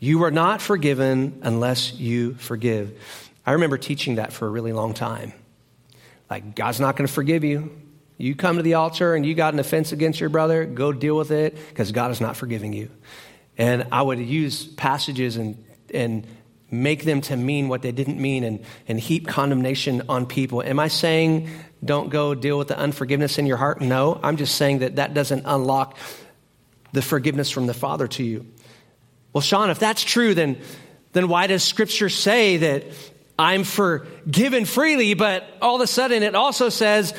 You 0.00 0.24
are 0.24 0.32
not 0.32 0.60
forgiven 0.60 1.38
unless 1.44 1.94
you 1.94 2.34
forgive. 2.34 2.98
I 3.46 3.52
remember 3.52 3.78
teaching 3.78 4.16
that 4.16 4.32
for 4.32 4.48
a 4.48 4.50
really 4.50 4.72
long 4.72 4.92
time. 4.92 5.34
Like, 6.28 6.54
God's 6.54 6.80
not 6.80 6.96
going 6.96 7.06
to 7.06 7.12
forgive 7.12 7.44
you. 7.44 7.70
You 8.18 8.34
come 8.34 8.56
to 8.56 8.62
the 8.62 8.74
altar 8.74 9.14
and 9.14 9.26
you 9.26 9.34
got 9.34 9.52
an 9.52 9.60
offense 9.60 9.92
against 9.92 10.20
your 10.20 10.30
brother, 10.30 10.64
go 10.64 10.92
deal 10.92 11.16
with 11.16 11.30
it 11.30 11.56
because 11.68 11.92
God 11.92 12.10
is 12.10 12.20
not 12.20 12.36
forgiving 12.36 12.72
you. 12.72 12.90
And 13.58 13.86
I 13.92 14.02
would 14.02 14.18
use 14.18 14.66
passages 14.66 15.36
and, 15.36 15.62
and 15.92 16.26
make 16.70 17.04
them 17.04 17.20
to 17.22 17.36
mean 17.36 17.68
what 17.68 17.82
they 17.82 17.92
didn't 17.92 18.20
mean 18.20 18.44
and, 18.44 18.64
and 18.88 18.98
heap 18.98 19.28
condemnation 19.28 20.02
on 20.08 20.26
people. 20.26 20.62
Am 20.62 20.78
I 20.78 20.88
saying 20.88 21.48
don't 21.84 22.08
go 22.08 22.34
deal 22.34 22.58
with 22.58 22.68
the 22.68 22.78
unforgiveness 22.78 23.38
in 23.38 23.46
your 23.46 23.56
heart? 23.56 23.80
No, 23.80 24.18
I'm 24.22 24.36
just 24.36 24.56
saying 24.56 24.80
that 24.80 24.96
that 24.96 25.14
doesn't 25.14 25.42
unlock 25.44 25.96
the 26.92 27.02
forgiveness 27.02 27.50
from 27.50 27.66
the 27.66 27.74
Father 27.74 28.08
to 28.08 28.24
you. 28.24 28.46
Well, 29.32 29.42
Shawn, 29.42 29.70
if 29.70 29.78
that's 29.78 30.02
true, 30.02 30.34
then, 30.34 30.58
then 31.12 31.28
why 31.28 31.46
does 31.46 31.62
Scripture 31.62 32.08
say 32.08 32.56
that 32.56 32.84
I'm 33.38 33.64
forgiven 33.64 34.64
freely, 34.64 35.14
but 35.14 35.44
all 35.60 35.76
of 35.76 35.80
a 35.82 35.86
sudden 35.86 36.22
it 36.22 36.34
also 36.34 36.68
says, 36.68 37.14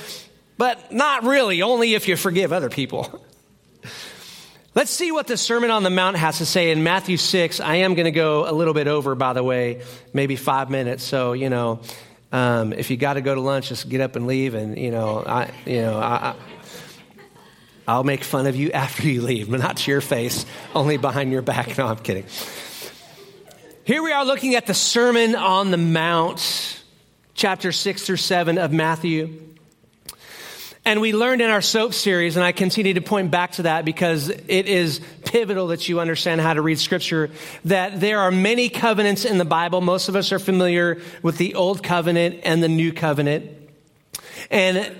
but 0.57 0.91
not 0.91 1.23
really, 1.23 1.61
only 1.61 1.93
if 1.93 2.07
you 2.07 2.15
forgive 2.15 2.51
other 2.51 2.69
people. 2.69 3.23
Let's 4.75 4.91
see 4.91 5.11
what 5.11 5.25
the 5.25 5.37
Sermon 5.37 5.71
on 5.71 5.81
the 5.81 5.89
Mount 5.89 6.17
has 6.17 6.37
to 6.37 6.45
say 6.45 6.69
in 6.69 6.83
Matthew 6.83 7.17
6. 7.17 7.59
I 7.59 7.77
am 7.77 7.95
going 7.95 8.05
to 8.05 8.11
go 8.11 8.47
a 8.47 8.53
little 8.53 8.75
bit 8.75 8.87
over, 8.87 9.15
by 9.15 9.33
the 9.33 9.43
way, 9.43 9.81
maybe 10.13 10.35
five 10.35 10.69
minutes. 10.69 11.03
So, 11.03 11.33
you 11.33 11.49
know, 11.49 11.79
um, 12.31 12.73
if 12.73 12.91
you 12.91 12.97
got 12.97 13.13
to 13.13 13.21
go 13.21 13.33
to 13.33 13.41
lunch, 13.41 13.69
just 13.69 13.89
get 13.89 14.01
up 14.01 14.15
and 14.15 14.27
leave. 14.27 14.53
And, 14.53 14.77
you 14.77 14.91
know, 14.91 15.23
I, 15.25 15.51
you 15.65 15.81
know, 15.81 15.97
I, 15.97 16.35
I'll 17.87 18.03
make 18.03 18.23
fun 18.23 18.45
of 18.45 18.55
you 18.55 18.71
after 18.73 19.07
you 19.07 19.21
leave, 19.21 19.49
but 19.49 19.59
not 19.61 19.77
to 19.77 19.91
your 19.91 20.01
face, 20.01 20.45
only 20.75 20.97
behind 20.97 21.31
your 21.31 21.41
back. 21.41 21.77
No, 21.77 21.87
I'm 21.87 21.97
kidding. 21.97 22.25
Here 23.87 24.03
we 24.03 24.11
are 24.11 24.25
looking 24.25 24.55
at 24.55 24.65
the 24.65 24.73
Sermon 24.73 25.33
on 25.33 25.71
the 25.71 25.77
Mount, 25.77 26.83
chapter 27.35 27.71
6 27.71 28.05
through 28.05 28.17
7 28.17 28.57
of 28.57 28.73
Matthew. 28.73 29.41
And 30.83 30.99
we 30.99 31.13
learned 31.13 31.41
in 31.41 31.49
our 31.49 31.61
SOAP 31.61 31.93
series, 31.93 32.35
and 32.35 32.43
I 32.43 32.51
continue 32.51 32.95
to 32.95 33.01
point 33.01 33.31
back 33.31 33.53
to 33.53 33.61
that 33.61 33.85
because 33.85 34.27
it 34.27 34.65
is 34.65 34.99
pivotal 35.23 35.67
that 35.67 35.87
you 35.87 36.01
understand 36.01 36.41
how 36.41 36.53
to 36.53 36.61
read 36.61 36.79
Scripture, 36.79 37.29
that 37.63 38.01
there 38.01 38.19
are 38.19 38.29
many 38.29 38.67
covenants 38.67 39.23
in 39.23 39.37
the 39.37 39.45
Bible. 39.45 39.79
Most 39.79 40.09
of 40.09 40.17
us 40.17 40.33
are 40.33 40.39
familiar 40.39 40.99
with 41.21 41.37
the 41.37 41.55
Old 41.55 41.81
Covenant 41.81 42.41
and 42.43 42.61
the 42.61 42.67
New 42.67 42.91
Covenant. 42.91 43.49
And 44.51 44.93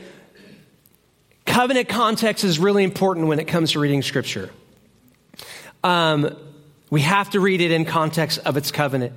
covenant 1.45 1.89
context 1.89 2.45
is 2.45 2.57
really 2.57 2.85
important 2.85 3.27
when 3.27 3.41
it 3.41 3.49
comes 3.49 3.73
to 3.73 3.81
reading 3.81 4.01
Scripture. 4.01 4.49
Um, 5.83 6.37
we 6.89 7.01
have 7.01 7.29
to 7.31 7.39
read 7.39 7.61
it 7.61 7.71
in 7.71 7.85
context 7.85 8.39
of 8.45 8.57
its 8.57 8.71
covenant. 8.71 9.13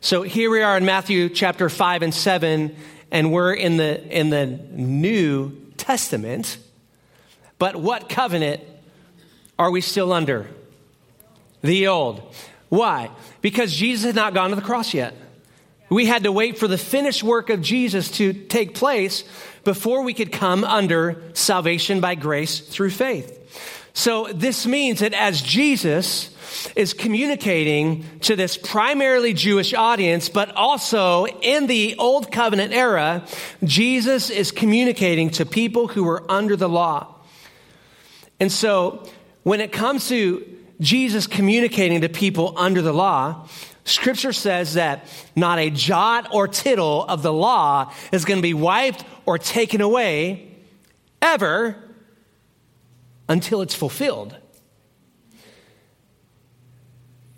So 0.00 0.22
here 0.22 0.50
we 0.50 0.62
are 0.62 0.76
in 0.76 0.84
Matthew 0.84 1.30
chapter 1.30 1.70
5 1.70 2.02
and 2.02 2.14
7, 2.14 2.76
and 3.10 3.32
we're 3.32 3.54
in 3.54 3.78
the, 3.78 4.02
in 4.06 4.28
the 4.28 4.46
New 4.46 5.56
Testament. 5.78 6.58
But 7.58 7.76
what 7.76 8.10
covenant 8.10 8.60
are 9.58 9.70
we 9.70 9.80
still 9.80 10.12
under? 10.12 10.46
The 11.62 11.86
old. 11.86 12.34
Why? 12.68 13.10
Because 13.40 13.74
Jesus 13.74 14.04
had 14.04 14.14
not 14.14 14.34
gone 14.34 14.50
to 14.50 14.56
the 14.56 14.62
cross 14.62 14.92
yet. 14.92 15.14
We 15.88 16.06
had 16.06 16.24
to 16.24 16.32
wait 16.32 16.58
for 16.58 16.68
the 16.68 16.76
finished 16.76 17.22
work 17.22 17.48
of 17.48 17.62
Jesus 17.62 18.10
to 18.12 18.32
take 18.32 18.74
place 18.74 19.24
before 19.64 20.02
we 20.02 20.12
could 20.12 20.32
come 20.32 20.64
under 20.64 21.22
salvation 21.34 22.00
by 22.00 22.16
grace 22.16 22.60
through 22.60 22.90
faith. 22.90 23.40
So 23.94 24.26
this 24.32 24.66
means 24.66 25.00
that 25.00 25.14
as 25.14 25.40
Jesus 25.40 26.30
is 26.74 26.92
communicating 26.92 28.04
to 28.20 28.34
this 28.34 28.56
primarily 28.56 29.32
Jewish 29.32 29.72
audience, 29.72 30.28
but 30.28 30.54
also 30.56 31.26
in 31.26 31.68
the 31.68 31.94
Old 31.96 32.32
Covenant 32.32 32.72
era, 32.72 33.24
Jesus 33.62 34.30
is 34.30 34.50
communicating 34.50 35.30
to 35.30 35.46
people 35.46 35.86
who 35.86 36.02
were 36.02 36.24
under 36.28 36.56
the 36.56 36.68
law. 36.68 37.14
And 38.40 38.50
so 38.50 39.08
when 39.44 39.60
it 39.60 39.70
comes 39.70 40.08
to 40.08 40.44
Jesus 40.80 41.28
communicating 41.28 42.00
to 42.00 42.08
people 42.08 42.54
under 42.56 42.82
the 42.82 42.92
law, 42.92 43.48
Scripture 43.84 44.32
says 44.32 44.74
that 44.74 45.06
not 45.36 45.60
a 45.60 45.70
jot 45.70 46.28
or 46.32 46.48
tittle 46.48 47.04
of 47.04 47.22
the 47.22 47.32
law 47.32 47.92
is 48.10 48.24
going 48.24 48.38
to 48.38 48.42
be 48.42 48.54
wiped 48.54 49.04
or 49.24 49.38
taken 49.38 49.80
away 49.80 50.50
ever 51.22 51.83
until 53.28 53.62
it's 53.62 53.74
fulfilled. 53.74 54.36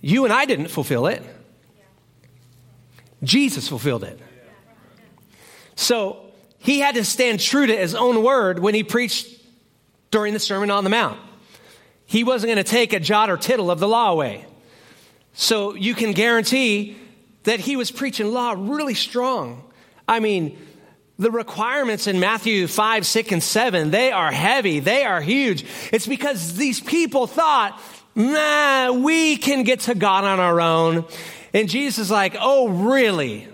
You 0.00 0.24
and 0.24 0.32
I 0.32 0.44
didn't 0.44 0.68
fulfill 0.68 1.06
it, 1.06 1.22
Jesus 3.22 3.68
fulfilled 3.68 4.04
it. 4.04 4.20
So 5.74 6.26
he 6.58 6.80
had 6.80 6.94
to 6.94 7.04
stand 7.04 7.40
true 7.40 7.66
to 7.66 7.76
his 7.76 7.94
own 7.94 8.22
word 8.22 8.58
when 8.58 8.74
he 8.74 8.82
preached 8.82 9.40
during 10.10 10.32
the 10.32 10.40
Sermon 10.40 10.70
on 10.70 10.84
the 10.84 10.90
Mount. 10.90 11.18
He 12.06 12.24
wasn't 12.24 12.52
going 12.52 12.64
to 12.64 12.70
take 12.70 12.92
a 12.92 13.00
jot 13.00 13.30
or 13.30 13.36
tittle 13.36 13.70
of 13.70 13.80
the 13.80 13.88
law 13.88 14.12
away. 14.12 14.44
So 15.32 15.74
you 15.74 15.94
can 15.94 16.12
guarantee 16.12 16.96
that 17.42 17.60
he 17.60 17.76
was 17.76 17.90
preaching 17.90 18.32
law 18.32 18.54
really 18.56 18.94
strong. 18.94 19.62
I 20.08 20.20
mean, 20.20 20.58
the 21.18 21.30
requirements 21.30 22.06
in 22.06 22.20
Matthew 22.20 22.66
5, 22.66 23.06
6, 23.06 23.32
and 23.32 23.42
7, 23.42 23.90
they 23.90 24.12
are 24.12 24.30
heavy. 24.30 24.80
They 24.80 25.04
are 25.04 25.20
huge. 25.20 25.64
It's 25.92 26.06
because 26.06 26.54
these 26.54 26.80
people 26.80 27.26
thought, 27.26 27.80
nah, 28.14 28.92
we 28.92 29.36
can 29.36 29.62
get 29.62 29.80
to 29.80 29.94
God 29.94 30.24
on 30.24 30.40
our 30.40 30.60
own. 30.60 31.06
And 31.54 31.68
Jesus 31.68 31.98
is 31.98 32.10
like, 32.10 32.36
oh, 32.38 32.68
really? 32.68 33.48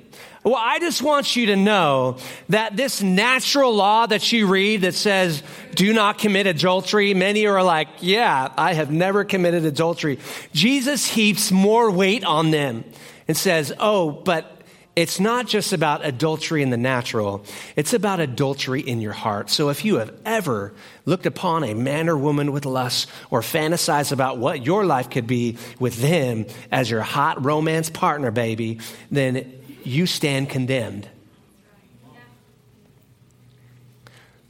Well, 0.44 0.57
I 0.57 0.81
just 0.81 1.03
want 1.03 1.37
you 1.37 1.46
to 1.46 1.57
know 1.57 2.16
that 2.48 2.77
this 2.77 3.01
natural 3.01 3.72
law 3.72 4.07
that 4.07 4.33
you 4.33 4.48
read 4.48 4.81
that 4.81 4.94
says, 4.94 5.40
do 5.77 5.92
not 5.92 6.18
commit 6.18 6.48
adultery, 6.48 7.14
many 7.14 7.46
are 7.46 7.62
like, 7.62 7.87
yeah, 8.01 8.53
I 8.57 8.72
have 8.72 8.90
never 8.90 9.22
committed 9.22 9.64
adultery. 9.64 10.18
Jesus 10.53 11.07
heaps 11.07 11.53
more 11.53 11.92
weight 11.92 12.25
on 12.25 12.51
them 12.51 12.83
and 13.29 13.37
says, 13.37 13.72
oh, 13.79 14.11
but 14.11 14.62
it's 14.94 15.18
not 15.18 15.46
just 15.46 15.72
about 15.72 16.05
adultery 16.05 16.62
in 16.62 16.68
the 16.68 16.76
natural, 16.76 17.44
it's 17.76 17.94
about 17.94 18.20
adultery 18.20 18.81
in 18.81 19.00
your 19.00 19.12
heart. 19.12 19.48
So 19.48 19.70
if 19.70 19.85
you 19.85 19.96
have 19.96 20.14
ever 20.26 20.74
looked 21.07 21.24
upon 21.24 21.64
a 21.64 21.74
man 21.74 22.11
or 22.11 22.18
woman 22.18 22.52
with 22.52 22.66
lust 22.66 23.09
or 23.31 23.40
fantasized 23.40 24.12
about 24.12 24.37
what 24.37 24.66
your 24.66 24.85
life 24.85 25.09
could 25.09 25.26
be 25.26 25.57
with 25.78 25.96
them 25.96 26.46
as 26.70 26.90
your 26.90 27.00
hot 27.00 27.42
romance 27.42 27.88
partner, 27.88 28.31
baby, 28.31 28.81
then 29.11 29.50
you 29.83 30.05
stand 30.05 30.50
condemned. 30.50 31.09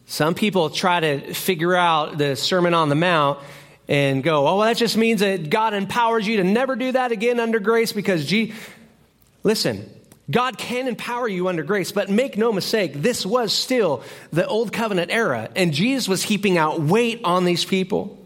Some 0.07 0.35
people 0.35 0.69
try 0.71 1.01
to 1.01 1.35
figure 1.35 1.75
out 1.75 2.19
the 2.19 2.37
Sermon 2.37 2.75
on 2.75 2.89
the 2.89 2.95
Mount 2.95 3.39
and 3.89 4.23
go, 4.23 4.41
oh, 4.41 4.57
well, 4.57 4.59
that 4.61 4.77
just 4.77 4.97
means 4.97 5.21
that 5.21 5.51
God 5.51 5.73
empowers 5.73 6.27
you 6.27 6.39
to 6.39 6.45
never 6.45 6.77
do 6.77 6.93
that 6.93 7.13
again 7.13 7.41
under 7.41 7.61
grace 7.61 7.93
because, 7.93 8.27
gee, 8.27 8.53
listen, 9.43 9.89
God 10.33 10.59
can 10.59 10.89
empower 10.89 11.29
you 11.29 11.47
under 11.47 11.63
grace, 11.63 11.93
but 11.93 12.11
make 12.11 12.37
no 12.37 12.53
mistake, 12.53 12.95
this 12.95 13.25
was 13.25 13.53
still 13.53 14.03
the 14.33 14.45
old 14.47 14.73
covenant 14.73 15.13
era, 15.13 15.49
and 15.55 15.73
Jesus 15.73 16.09
was 16.09 16.25
heaping 16.25 16.59
out 16.59 16.81
weight 16.81 17.21
on 17.23 17.45
these 17.45 17.65
people. 17.65 18.19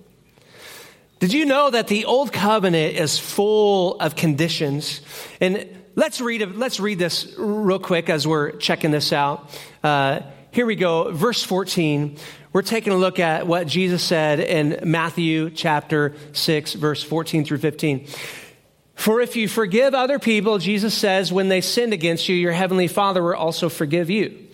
Did 1.19 1.35
you 1.35 1.45
know 1.45 1.69
that 1.69 1.89
the 1.89 2.07
old 2.07 2.33
covenant 2.33 2.97
is 2.97 3.19
full 3.19 4.01
of 4.01 4.17
conditions? 4.17 5.03
And 5.41 5.77
Let's 5.99 6.21
read, 6.21 6.57
let's 6.57 6.79
read 6.79 6.99
this 6.99 7.35
real 7.39 7.79
quick 7.79 8.11
as 8.11 8.27
we're 8.27 8.51
checking 8.51 8.91
this 8.91 9.15
out. 9.15 9.49
Uh, 9.83 10.21
here 10.51 10.67
we 10.67 10.77
go, 10.77 11.11
verse 11.11 11.43
14. 11.43 12.19
We're 12.53 12.61
taking 12.61 12.93
a 12.93 12.97
look 12.97 13.19
at 13.19 13.47
what 13.47 13.67
Jesus 13.67 14.03
said 14.03 14.39
in 14.39 14.81
Matthew 14.91 15.49
chapter 15.49 16.15
6, 16.35 16.75
verse 16.75 17.03
14 17.03 17.47
through 17.47 17.59
15. 17.59 18.09
For 18.97 19.21
if 19.21 19.37
you 19.37 19.47
forgive 19.47 19.95
other 19.95 20.19
people, 20.19 20.59
Jesus 20.59 20.93
says, 20.93 21.33
when 21.33 21.49
they 21.49 21.61
sinned 21.61 21.93
against 21.93 22.29
you, 22.29 22.35
your 22.35 22.53
heavenly 22.53 22.89
Father 22.89 23.23
will 23.23 23.35
also 23.35 23.69
forgive 23.69 24.11
you. 24.11 24.49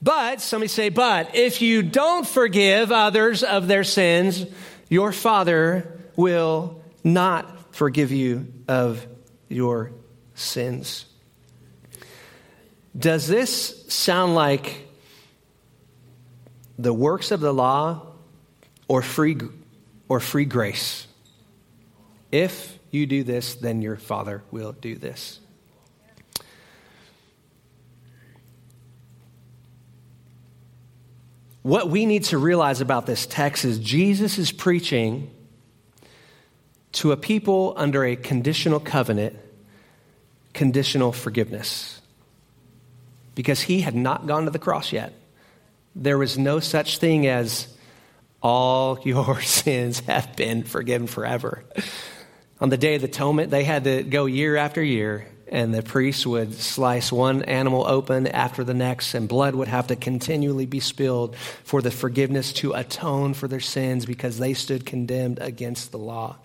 But, 0.00 0.40
somebody 0.40 0.68
say, 0.68 0.88
but, 0.88 1.34
if 1.34 1.60
you 1.60 1.82
don't 1.82 2.26
forgive 2.26 2.92
others 2.92 3.42
of 3.42 3.66
their 3.66 3.84
sins, 3.84 4.46
your 4.88 5.12
Father 5.12 6.00
will 6.16 6.82
not 7.04 7.74
forgive 7.74 8.10
you 8.12 8.50
of 8.68 9.06
your 9.48 9.92
sins. 10.34 11.04
Does 12.96 13.26
this 13.26 13.84
sound 13.88 14.34
like 14.34 14.88
the 16.78 16.94
works 16.94 17.32
of 17.32 17.40
the 17.40 17.52
law 17.52 18.06
or 18.88 19.02
free, 19.02 19.36
or 20.08 20.20
free 20.20 20.46
grace? 20.46 21.06
If 22.32 22.78
you 22.90 23.06
do 23.06 23.22
this, 23.22 23.54
then 23.54 23.82
your 23.82 23.96
Father 23.96 24.42
will 24.50 24.72
do 24.72 24.96
this. 24.96 25.40
What 31.62 31.90
we 31.90 32.06
need 32.06 32.24
to 32.24 32.38
realize 32.38 32.80
about 32.80 33.06
this 33.06 33.26
text 33.26 33.64
is 33.64 33.78
Jesus 33.78 34.38
is 34.38 34.50
preaching 34.50 35.30
to 36.92 37.12
a 37.12 37.16
people 37.16 37.74
under 37.76 38.04
a 38.04 38.16
conditional 38.16 38.80
covenant 38.80 39.36
conditional 40.52 41.12
forgiveness 41.12 42.00
because 43.34 43.60
he 43.60 43.80
had 43.80 43.94
not 43.94 44.26
gone 44.26 44.46
to 44.46 44.50
the 44.50 44.58
cross 44.58 44.92
yet. 44.92 45.12
There 45.94 46.18
was 46.18 46.36
no 46.36 46.60
such 46.60 46.98
thing 46.98 47.26
as 47.26 47.68
all 48.42 48.98
your 49.04 49.40
sins 49.42 50.00
have 50.00 50.34
been 50.36 50.64
forgiven 50.64 51.06
forever. 51.06 51.64
On 52.60 52.68
the 52.68 52.76
Day 52.76 52.94
of 52.96 53.00
the 53.00 53.08
Atonement, 53.08 53.50
they 53.50 53.64
had 53.64 53.84
to 53.84 54.02
go 54.02 54.26
year 54.26 54.54
after 54.56 54.82
year, 54.82 55.26
and 55.48 55.72
the 55.72 55.82
priests 55.82 56.26
would 56.26 56.52
slice 56.52 57.10
one 57.10 57.42
animal 57.44 57.86
open 57.86 58.26
after 58.26 58.64
the 58.64 58.74
next, 58.74 59.14
and 59.14 59.26
blood 59.26 59.54
would 59.54 59.68
have 59.68 59.86
to 59.86 59.96
continually 59.96 60.66
be 60.66 60.78
spilled 60.78 61.36
for 61.64 61.80
the 61.80 61.90
forgiveness 61.90 62.52
to 62.52 62.74
atone 62.74 63.32
for 63.32 63.48
their 63.48 63.60
sins 63.60 64.04
because 64.04 64.38
they 64.38 64.52
stood 64.52 64.84
condemned 64.84 65.38
against 65.38 65.90
the 65.90 65.98
law. 65.98 66.36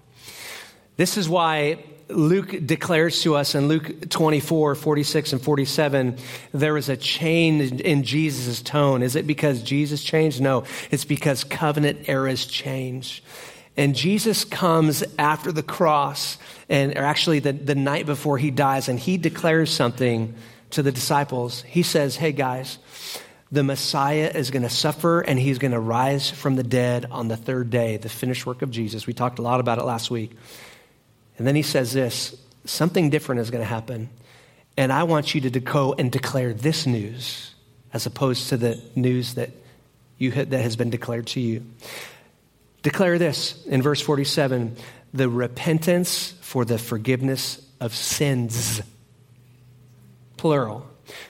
This 0.96 1.18
is 1.18 1.28
why 1.28 1.84
Luke 2.08 2.66
declares 2.66 3.22
to 3.24 3.36
us 3.36 3.54
in 3.54 3.68
Luke 3.68 4.10
24, 4.10 4.76
46, 4.76 5.34
and 5.34 5.42
47, 5.42 6.18
there 6.54 6.78
is 6.78 6.88
a 6.88 6.96
change 6.96 7.82
in 7.82 8.04
Jesus' 8.04 8.62
tone. 8.62 9.04
Is 9.04 9.18
it 9.18 9.28
because 9.28 9.62
Jesus 9.62 10.02
changed? 10.02 10.40
No, 10.40 10.64
it's 10.92 11.04
because 11.04 11.44
covenant 11.44 12.08
eras 12.08 12.46
change. 12.46 13.22
And 13.78 13.96
Jesus 13.96 14.46
comes 14.46 15.04
after 15.20 15.52
the 15.52 15.64
cross, 15.64 16.38
and 16.70 16.98
or 16.98 17.04
actually 17.04 17.40
the, 17.40 17.52
the 17.52 17.76
night 17.76 18.06
before 18.06 18.38
he 18.38 18.52
dies, 18.52 18.88
and 18.88 18.98
he 18.98 19.18
declares 19.18 19.70
something 19.70 20.34
to 20.72 20.82
the 20.82 20.92
disciples. 20.92 21.62
He 21.64 21.84
says, 21.84 22.16
Hey 22.16 22.32
guys, 22.32 22.78
the 23.52 23.64
Messiah 23.64 24.32
is 24.34 24.52
going 24.52 24.64
to 24.64 24.70
suffer 24.70 25.22
and 25.22 25.40
he's 25.40 25.60
going 25.60 25.72
to 25.72 25.80
rise 25.80 26.30
from 26.30 26.56
the 26.56 26.64
dead 26.64 27.06
on 27.12 27.28
the 27.28 27.38
third 27.38 27.70
day, 27.70 27.98
the 27.98 28.10
finished 28.10 28.46
work 28.46 28.62
of 28.62 28.72
Jesus. 28.72 29.08
We 29.08 29.14
talked 29.14 29.40
a 29.40 29.42
lot 29.42 29.60
about 29.60 29.78
it 29.78 29.86
last 29.86 30.10
week. 30.10 30.32
And 31.38 31.46
then 31.46 31.56
he 31.56 31.62
says 31.62 31.94
this 31.94 32.36
something 32.66 33.10
different 33.10 33.42
is 33.42 33.52
going 33.52 33.64
to 33.64 33.68
happen. 33.68 34.10
And 34.78 34.92
I 34.92 35.04
want 35.04 35.34
you 35.34 35.42
to 35.42 35.60
go 35.60 35.94
and 35.98 36.12
declare 36.12 36.54
this 36.54 36.86
news 36.86 37.54
as 37.94 38.06
opposed 38.06 38.50
to 38.50 38.58
the 38.58 38.82
news 38.96 39.36
that, 39.36 39.52
you, 40.18 40.32
that 40.32 40.52
has 40.52 40.76
been 40.76 40.90
declared 40.90 41.28
to 41.28 41.40
you. 41.40 41.66
Declare 42.86 43.18
this 43.18 43.66
in 43.66 43.82
verse 43.82 44.00
47 44.00 44.76
the 45.12 45.28
repentance 45.28 46.36
for 46.42 46.66
the 46.66 46.78
forgiveness 46.78 47.60
of 47.80 47.96
sins. 47.96 48.80
Plural. 50.38 50.86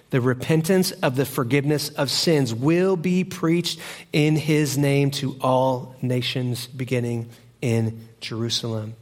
The 0.09 0.19
repentance 0.19 0.91
of 0.91 1.15
the 1.15 1.25
forgiveness 1.25 1.87
of 1.87 2.11
sins 2.11 2.53
will 2.53 2.97
be 2.97 3.23
preached 3.23 3.79
in 4.11 4.35
his 4.35 4.77
name 4.77 5.11
to 5.11 5.37
all 5.39 5.95
nations, 6.01 6.67
beginning 6.67 7.29
in 7.61 8.05
Jerusalem. 8.19 8.97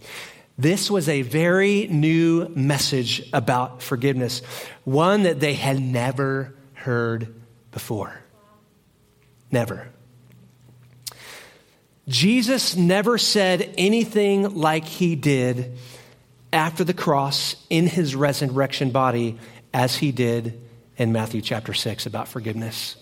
This 0.56 0.92
was 0.92 1.10
a 1.10 1.24
very 1.24 1.88
new 1.88 2.50
message 2.50 3.28
about 3.34 3.82
forgiveness, 3.82 4.44
one 4.84 5.24
that 5.24 5.40
they 5.40 5.56
had 5.56 5.80
never 5.80 6.54
heard 6.74 7.34
before. 7.72 8.14
Never. 9.52 9.88
Jesus 12.08 12.76
never 12.76 13.18
said 13.18 13.74
anything 13.78 14.56
like 14.56 14.86
he 14.86 15.16
did 15.16 15.78
after 16.52 16.84
the 16.84 16.94
cross 16.94 17.56
in 17.70 17.88
his 17.88 18.16
resurrection 18.16 18.92
body 18.92 19.38
as 19.74 19.96
he 19.96 20.12
did 20.12 20.62
in 20.98 21.12
Matthew 21.12 21.42
chapter 21.42 21.74
6 21.74 22.06
about 22.06 22.28
forgiveness. 22.28 22.98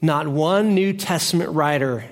Not 0.00 0.26
one 0.26 0.74
New 0.74 0.92
Testament 0.94 1.50
writer 1.50 2.04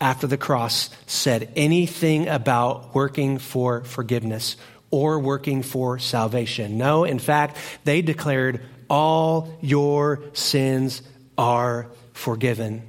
after 0.00 0.26
the 0.26 0.36
cross 0.36 0.90
said 1.06 1.52
anything 1.56 2.28
about 2.28 2.94
working 2.94 3.38
for 3.38 3.84
forgiveness 3.84 4.56
or 4.90 5.18
working 5.18 5.62
for 5.62 5.98
salvation. 5.98 6.78
No, 6.78 7.04
in 7.04 7.18
fact, 7.18 7.56
they 7.84 8.02
declared 8.02 8.60
all 8.88 9.58
your 9.60 10.22
sins 10.32 11.02
are 11.36 11.88
forgiven. 12.12 12.88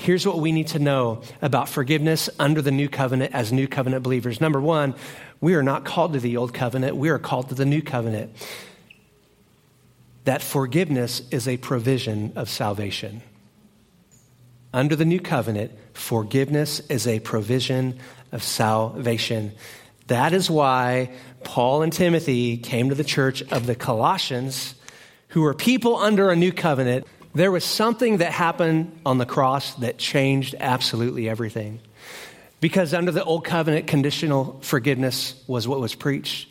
Here's 0.00 0.26
what 0.26 0.38
we 0.38 0.50
need 0.50 0.68
to 0.68 0.78
know 0.78 1.20
about 1.42 1.68
forgiveness 1.68 2.30
under 2.38 2.62
the 2.62 2.70
new 2.70 2.88
covenant 2.88 3.34
as 3.34 3.52
new 3.52 3.68
covenant 3.68 4.02
believers. 4.02 4.40
Number 4.40 4.58
one, 4.58 4.94
we 5.42 5.54
are 5.54 5.62
not 5.62 5.84
called 5.84 6.14
to 6.14 6.20
the 6.20 6.38
old 6.38 6.54
covenant, 6.54 6.96
we 6.96 7.10
are 7.10 7.18
called 7.18 7.50
to 7.50 7.54
the 7.54 7.66
new 7.66 7.82
covenant. 7.82 8.34
That 10.24 10.40
forgiveness 10.40 11.20
is 11.30 11.46
a 11.46 11.58
provision 11.58 12.32
of 12.34 12.48
salvation. 12.48 13.20
Under 14.72 14.96
the 14.96 15.04
new 15.04 15.20
covenant, 15.20 15.72
forgiveness 15.92 16.80
is 16.88 17.06
a 17.06 17.20
provision 17.20 17.98
of 18.32 18.42
salvation. 18.42 19.52
That 20.06 20.32
is 20.32 20.48
why 20.48 21.12
Paul 21.44 21.82
and 21.82 21.92
Timothy 21.92 22.56
came 22.56 22.88
to 22.88 22.94
the 22.94 23.04
church 23.04 23.42
of 23.52 23.66
the 23.66 23.74
Colossians, 23.74 24.76
who 25.28 25.42
were 25.42 25.52
people 25.52 25.96
under 25.96 26.30
a 26.30 26.36
new 26.36 26.52
covenant. 26.52 27.06
There 27.34 27.52
was 27.52 27.64
something 27.64 28.18
that 28.18 28.32
happened 28.32 29.00
on 29.06 29.18
the 29.18 29.26
cross 29.26 29.74
that 29.76 29.98
changed 29.98 30.56
absolutely 30.58 31.28
everything. 31.28 31.80
Because 32.60 32.92
under 32.92 33.12
the 33.12 33.24
old 33.24 33.44
covenant, 33.44 33.86
conditional 33.86 34.58
forgiveness 34.62 35.42
was 35.46 35.66
what 35.66 35.80
was 35.80 35.94
preached. 35.94 36.48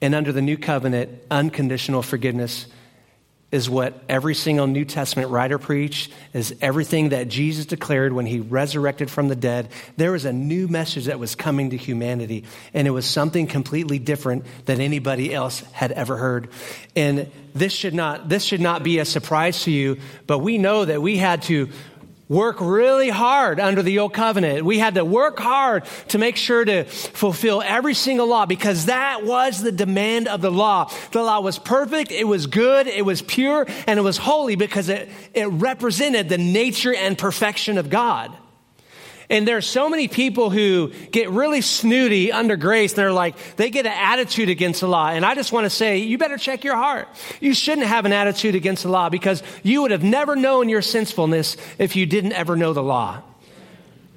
And 0.00 0.14
under 0.14 0.32
the 0.32 0.42
new 0.42 0.58
covenant, 0.58 1.22
unconditional 1.30 2.02
forgiveness 2.02 2.66
is 3.52 3.70
what 3.70 4.02
every 4.08 4.34
single 4.34 4.66
New 4.66 4.84
Testament 4.84 5.30
writer 5.30 5.58
preached, 5.58 6.12
is 6.32 6.54
everything 6.60 7.10
that 7.10 7.28
Jesus 7.28 7.64
declared 7.64 8.12
when 8.12 8.26
he 8.26 8.40
resurrected 8.40 9.08
from 9.08 9.28
the 9.28 9.36
dead. 9.36 9.68
There 9.96 10.12
was 10.12 10.24
a 10.24 10.32
new 10.32 10.66
message 10.66 11.04
that 11.04 11.20
was 11.20 11.36
coming 11.36 11.70
to 11.70 11.76
humanity, 11.76 12.44
and 12.74 12.88
it 12.88 12.90
was 12.90 13.06
something 13.06 13.46
completely 13.46 14.00
different 14.00 14.46
than 14.64 14.80
anybody 14.80 15.32
else 15.32 15.60
had 15.72 15.92
ever 15.92 16.16
heard. 16.16 16.48
And 16.96 17.30
this 17.54 17.72
should 17.72 17.94
not, 17.94 18.28
this 18.28 18.42
should 18.42 18.60
not 18.60 18.82
be 18.82 18.98
a 18.98 19.04
surprise 19.04 19.62
to 19.62 19.70
you, 19.70 19.98
but 20.26 20.40
we 20.40 20.58
know 20.58 20.84
that 20.84 21.00
we 21.00 21.16
had 21.16 21.42
to 21.42 21.68
work 22.28 22.60
really 22.60 23.08
hard 23.08 23.60
under 23.60 23.82
the 23.82 23.98
old 23.98 24.12
covenant. 24.12 24.64
We 24.64 24.78
had 24.78 24.94
to 24.94 25.04
work 25.04 25.38
hard 25.38 25.84
to 26.08 26.18
make 26.18 26.36
sure 26.36 26.64
to 26.64 26.84
fulfill 26.84 27.62
every 27.62 27.94
single 27.94 28.26
law 28.26 28.46
because 28.46 28.86
that 28.86 29.24
was 29.24 29.62
the 29.62 29.72
demand 29.72 30.28
of 30.28 30.40
the 30.40 30.50
law. 30.50 30.90
The 31.12 31.22
law 31.22 31.40
was 31.40 31.58
perfect, 31.58 32.10
it 32.10 32.24
was 32.24 32.46
good, 32.46 32.86
it 32.86 33.04
was 33.04 33.22
pure, 33.22 33.66
and 33.86 33.98
it 33.98 34.02
was 34.02 34.16
holy 34.16 34.56
because 34.56 34.88
it, 34.88 35.08
it 35.34 35.46
represented 35.46 36.28
the 36.28 36.38
nature 36.38 36.94
and 36.94 37.16
perfection 37.16 37.78
of 37.78 37.90
God. 37.90 38.36
And 39.28 39.46
there 39.46 39.56
are 39.56 39.62
so 39.62 39.88
many 39.88 40.08
people 40.08 40.50
who 40.50 40.92
get 41.10 41.30
really 41.30 41.60
snooty 41.60 42.30
under 42.32 42.56
grace. 42.56 42.92
They're 42.92 43.12
like, 43.12 43.56
they 43.56 43.70
get 43.70 43.86
an 43.86 43.92
attitude 43.92 44.48
against 44.48 44.80
the 44.80 44.88
law. 44.88 45.08
And 45.08 45.24
I 45.24 45.34
just 45.34 45.52
want 45.52 45.64
to 45.64 45.70
say, 45.70 45.98
you 45.98 46.18
better 46.18 46.38
check 46.38 46.64
your 46.64 46.76
heart. 46.76 47.08
You 47.40 47.54
shouldn't 47.54 47.86
have 47.86 48.04
an 48.04 48.12
attitude 48.12 48.54
against 48.54 48.84
the 48.84 48.88
law 48.88 49.08
because 49.08 49.42
you 49.62 49.82
would 49.82 49.90
have 49.90 50.04
never 50.04 50.36
known 50.36 50.68
your 50.68 50.82
sinfulness 50.82 51.56
if 51.78 51.96
you 51.96 52.06
didn't 52.06 52.32
ever 52.32 52.56
know 52.56 52.72
the 52.72 52.82
law. 52.82 53.22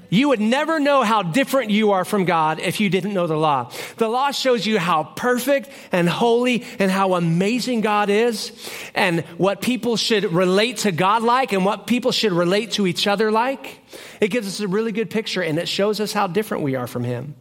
You 0.10 0.30
would 0.30 0.40
never 0.40 0.80
know 0.80 1.04
how 1.04 1.22
different 1.22 1.70
you 1.70 1.92
are 1.92 2.04
from 2.04 2.26
God 2.26 2.60
if 2.60 2.80
you 2.80 2.90
didn't 2.90 3.14
know 3.14 3.28
the 3.28 3.38
law. 3.38 3.72
The 3.98 4.08
law 4.08 4.32
shows 4.32 4.66
you 4.66 4.80
how 4.80 5.04
perfect 5.04 5.70
and 5.92 6.10
holy 6.10 6.66
and 6.80 6.90
how 6.90 7.14
amazing 7.14 7.82
God 7.82 8.10
is 8.10 8.52
and 8.96 9.22
what 9.38 9.62
people 9.62 9.98
should 9.98 10.26
relate 10.26 10.78
to 10.78 10.92
God 10.92 11.22
like 11.22 11.54
and 11.54 11.64
what 11.64 11.86
people 11.86 12.12
should 12.12 12.32
relate 12.32 12.72
to 12.72 12.88
each 12.88 13.06
other 13.06 13.32
like. 13.32 13.82
It 14.20 14.30
gives 14.30 14.48
us 14.48 14.60
a 14.60 14.68
really 14.68 14.92
good 14.92 15.10
picture 15.12 15.42
and 15.42 15.60
it 15.60 15.68
shows 15.68 16.00
us 16.00 16.12
how 16.12 16.28
different 16.28 16.64
we 16.64 16.76
are 16.76 16.88
from 16.88 17.04
Him. 17.04 17.36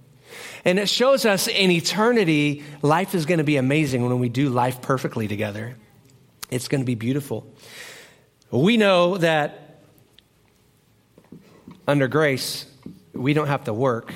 And 0.64 0.78
it 0.78 0.88
shows 0.88 1.24
us 1.24 1.48
in 1.48 1.70
eternity, 1.70 2.64
life 2.82 3.14
is 3.14 3.24
going 3.24 3.38
to 3.38 3.44
be 3.44 3.56
amazing 3.56 4.06
when 4.06 4.18
we 4.18 4.28
do 4.28 4.50
life 4.50 4.82
perfectly 4.82 5.26
together. 5.26 5.76
It's 6.50 6.68
going 6.68 6.82
to 6.82 6.86
be 6.86 6.94
beautiful. 6.94 7.50
We 8.50 8.76
know 8.76 9.18
that 9.18 9.67
under 11.88 12.06
grace, 12.06 12.66
we 13.14 13.32
don't 13.32 13.48
have 13.48 13.64
to 13.64 13.72
work, 13.72 14.12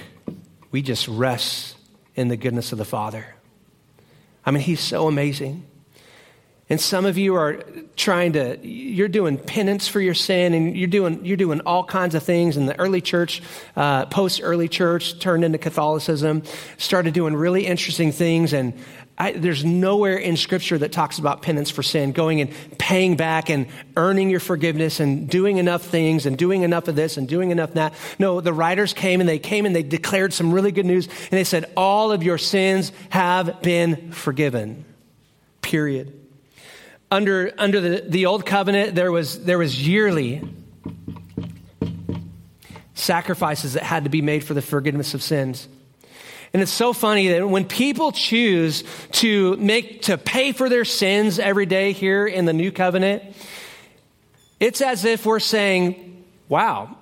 we 0.70 0.82
just 0.82 1.08
rest 1.08 1.74
in 2.14 2.28
the 2.28 2.36
goodness 2.36 2.70
of 2.72 2.78
the 2.78 2.84
Father. 2.84 3.24
I 4.44 4.50
mean, 4.50 4.62
He's 4.62 4.80
so 4.80 5.08
amazing. 5.08 5.66
And 6.68 6.80
some 6.80 7.06
of 7.06 7.18
you 7.18 7.34
are 7.34 7.62
trying 7.96 8.34
to, 8.34 8.58
you're 8.66 9.08
doing 9.08 9.36
penance 9.36 9.88
for 9.88 10.00
your 10.00 10.14
sin 10.14 10.54
and 10.54 10.76
you're 10.76 10.86
doing, 10.86 11.24
you're 11.24 11.36
doing 11.36 11.60
all 11.62 11.84
kinds 11.84 12.14
of 12.14 12.22
things. 12.22 12.56
And 12.56 12.68
the 12.68 12.78
early 12.78 13.00
church, 13.00 13.42
uh, 13.76 14.06
post 14.06 14.40
early 14.42 14.68
church, 14.68 15.18
turned 15.18 15.44
into 15.44 15.58
Catholicism, 15.58 16.44
started 16.78 17.12
doing 17.14 17.34
really 17.34 17.66
interesting 17.66 18.12
things. 18.12 18.52
And 18.52 18.74
I, 19.22 19.30
there's 19.30 19.64
nowhere 19.64 20.16
in 20.16 20.36
Scripture 20.36 20.76
that 20.78 20.90
talks 20.90 21.20
about 21.20 21.42
penance 21.42 21.70
for 21.70 21.84
sin, 21.84 22.10
going 22.10 22.40
and 22.40 22.50
paying 22.76 23.14
back 23.16 23.50
and 23.50 23.68
earning 23.96 24.30
your 24.30 24.40
forgiveness 24.40 24.98
and 24.98 25.28
doing 25.30 25.58
enough 25.58 25.82
things 25.82 26.26
and 26.26 26.36
doing 26.36 26.62
enough 26.62 26.88
of 26.88 26.96
this 26.96 27.16
and 27.16 27.28
doing 27.28 27.52
enough 27.52 27.74
that. 27.74 27.94
No, 28.18 28.40
the 28.40 28.52
writers 28.52 28.92
came 28.92 29.20
and 29.20 29.28
they 29.28 29.38
came 29.38 29.64
and 29.64 29.76
they 29.76 29.84
declared 29.84 30.32
some 30.32 30.52
really 30.52 30.72
good 30.72 30.86
news 30.86 31.06
and 31.06 31.30
they 31.30 31.44
said, 31.44 31.70
All 31.76 32.10
of 32.10 32.24
your 32.24 32.36
sins 32.36 32.90
have 33.10 33.62
been 33.62 34.10
forgiven. 34.10 34.84
Period. 35.60 36.18
Under, 37.08 37.52
under 37.58 37.80
the, 37.80 38.04
the 38.04 38.26
old 38.26 38.44
covenant, 38.44 38.96
there 38.96 39.12
was, 39.12 39.44
there 39.44 39.58
was 39.58 39.86
yearly 39.86 40.42
sacrifices 42.94 43.74
that 43.74 43.84
had 43.84 44.02
to 44.02 44.10
be 44.10 44.20
made 44.20 44.42
for 44.42 44.54
the 44.54 44.62
forgiveness 44.62 45.14
of 45.14 45.22
sins. 45.22 45.68
And 46.52 46.60
it's 46.60 46.72
so 46.72 46.92
funny 46.92 47.28
that 47.28 47.48
when 47.48 47.64
people 47.64 48.12
choose 48.12 48.84
to 49.12 49.56
make, 49.56 50.02
to 50.02 50.18
pay 50.18 50.52
for 50.52 50.68
their 50.68 50.84
sins 50.84 51.38
every 51.38 51.66
day 51.66 51.92
here 51.92 52.26
in 52.26 52.44
the 52.44 52.52
new 52.52 52.70
covenant, 52.70 53.22
it's 54.60 54.80
as 54.82 55.04
if 55.04 55.24
we're 55.24 55.40
saying, 55.40 56.24
wow, 56.48 56.96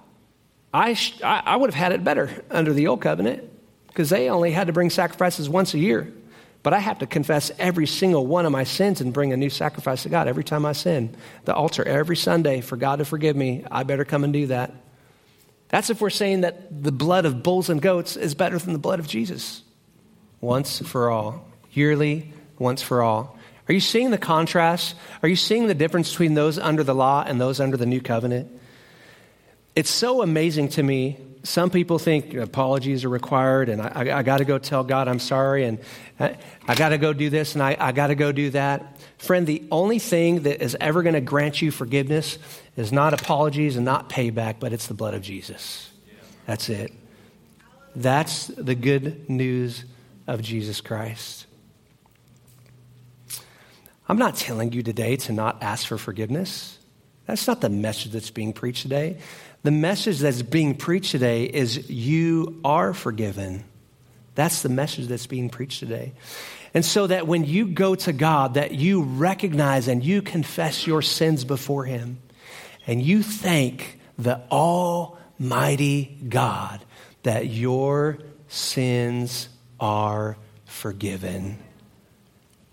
I, 0.72 0.94
sh- 0.94 1.20
I 1.22 1.56
would 1.56 1.68
have 1.68 1.74
had 1.74 1.92
it 1.92 2.04
better 2.04 2.44
under 2.50 2.72
the 2.72 2.86
old 2.86 3.00
covenant 3.00 3.42
because 3.88 4.08
they 4.08 4.30
only 4.30 4.52
had 4.52 4.68
to 4.68 4.72
bring 4.72 4.88
sacrifices 4.88 5.48
once 5.48 5.74
a 5.74 5.78
year. 5.78 6.12
But 6.62 6.74
I 6.74 6.78
have 6.78 6.98
to 6.98 7.06
confess 7.06 7.50
every 7.58 7.86
single 7.86 8.26
one 8.26 8.46
of 8.46 8.52
my 8.52 8.64
sins 8.64 9.00
and 9.00 9.12
bring 9.12 9.32
a 9.32 9.36
new 9.36 9.50
sacrifice 9.50 10.04
to 10.04 10.08
God 10.10 10.28
every 10.28 10.44
time 10.44 10.64
I 10.64 10.72
sin. 10.72 11.16
The 11.44 11.54
altar 11.54 11.82
every 11.82 12.16
Sunday 12.16 12.60
for 12.60 12.76
God 12.76 12.96
to 12.96 13.04
forgive 13.04 13.34
me. 13.34 13.64
I 13.70 13.82
better 13.82 14.04
come 14.04 14.24
and 14.24 14.32
do 14.32 14.46
that. 14.48 14.72
That's 15.70 15.88
if 15.88 16.00
we're 16.00 16.10
saying 16.10 16.42
that 16.42 16.82
the 16.82 16.92
blood 16.92 17.24
of 17.24 17.42
bulls 17.42 17.70
and 17.70 17.80
goats 17.80 18.16
is 18.16 18.34
better 18.34 18.58
than 18.58 18.72
the 18.72 18.78
blood 18.78 19.00
of 19.00 19.06
Jesus. 19.06 19.62
Once 20.40 20.80
for 20.80 21.10
all, 21.10 21.46
yearly, 21.72 22.32
once 22.58 22.82
for 22.82 23.02
all. 23.02 23.38
Are 23.68 23.72
you 23.72 23.80
seeing 23.80 24.10
the 24.10 24.18
contrast? 24.18 24.96
Are 25.22 25.28
you 25.28 25.36
seeing 25.36 25.68
the 25.68 25.74
difference 25.74 26.10
between 26.10 26.34
those 26.34 26.58
under 26.58 26.82
the 26.82 26.94
law 26.94 27.24
and 27.24 27.40
those 27.40 27.60
under 27.60 27.76
the 27.76 27.86
new 27.86 28.00
covenant? 28.00 28.50
It's 29.76 29.90
so 29.90 30.22
amazing 30.22 30.70
to 30.70 30.82
me. 30.82 31.18
Some 31.42 31.70
people 31.70 31.98
think 31.98 32.34
apologies 32.34 33.04
are 33.04 33.08
required, 33.08 33.70
and 33.70 33.80
I, 33.80 33.92
I, 33.94 34.18
I 34.18 34.22
got 34.22 34.38
to 34.38 34.44
go 34.44 34.58
tell 34.58 34.84
God 34.84 35.08
I'm 35.08 35.18
sorry, 35.18 35.64
and 35.64 35.78
I, 36.18 36.36
I 36.68 36.74
got 36.74 36.90
to 36.90 36.98
go 36.98 37.12
do 37.12 37.30
this, 37.30 37.54
and 37.54 37.62
I, 37.62 37.76
I 37.80 37.92
got 37.92 38.08
to 38.08 38.14
go 38.14 38.30
do 38.30 38.50
that. 38.50 38.98
Friend, 39.18 39.46
the 39.46 39.62
only 39.70 39.98
thing 39.98 40.42
that 40.42 40.62
is 40.62 40.76
ever 40.80 41.02
going 41.02 41.14
to 41.14 41.20
grant 41.20 41.62
you 41.62 41.70
forgiveness 41.70 42.38
is 42.76 42.92
not 42.92 43.14
apologies 43.14 43.76
and 43.76 43.84
not 43.84 44.10
payback, 44.10 44.60
but 44.60 44.72
it's 44.72 44.86
the 44.86 44.94
blood 44.94 45.14
of 45.14 45.22
Jesus. 45.22 45.90
That's 46.46 46.68
it. 46.68 46.92
That's 47.96 48.48
the 48.48 48.74
good 48.74 49.28
news 49.28 49.84
of 50.26 50.42
Jesus 50.42 50.80
Christ. 50.80 51.46
I'm 54.08 54.18
not 54.18 54.36
telling 54.36 54.72
you 54.72 54.82
today 54.82 55.16
to 55.16 55.32
not 55.32 55.62
ask 55.62 55.86
for 55.86 55.96
forgiveness. 55.96 56.78
That's 57.26 57.46
not 57.46 57.60
the 57.60 57.68
message 57.68 58.12
that's 58.12 58.30
being 58.30 58.52
preached 58.52 58.82
today. 58.82 59.18
The 59.62 59.70
message 59.70 60.20
that's 60.20 60.42
being 60.42 60.74
preached 60.74 61.10
today 61.10 61.44
is 61.44 61.90
you 61.90 62.60
are 62.64 62.94
forgiven. 62.94 63.64
That's 64.34 64.62
the 64.62 64.68
message 64.68 65.08
that's 65.08 65.26
being 65.26 65.50
preached 65.50 65.80
today. 65.80 66.14
And 66.72 66.84
so 66.84 67.06
that 67.08 67.26
when 67.26 67.44
you 67.44 67.66
go 67.66 67.94
to 67.96 68.12
God, 68.12 68.54
that 68.54 68.72
you 68.72 69.02
recognize 69.02 69.88
and 69.88 70.04
you 70.04 70.22
confess 70.22 70.86
your 70.86 71.02
sins 71.02 71.44
before 71.44 71.84
him 71.84 72.18
and 72.86 73.02
you 73.02 73.22
thank 73.22 73.98
the 74.16 74.40
almighty 74.50 76.16
God 76.28 76.84
that 77.22 77.46
your 77.48 78.18
sins 78.48 79.48
are 79.78 80.36
forgiven. 80.64 81.58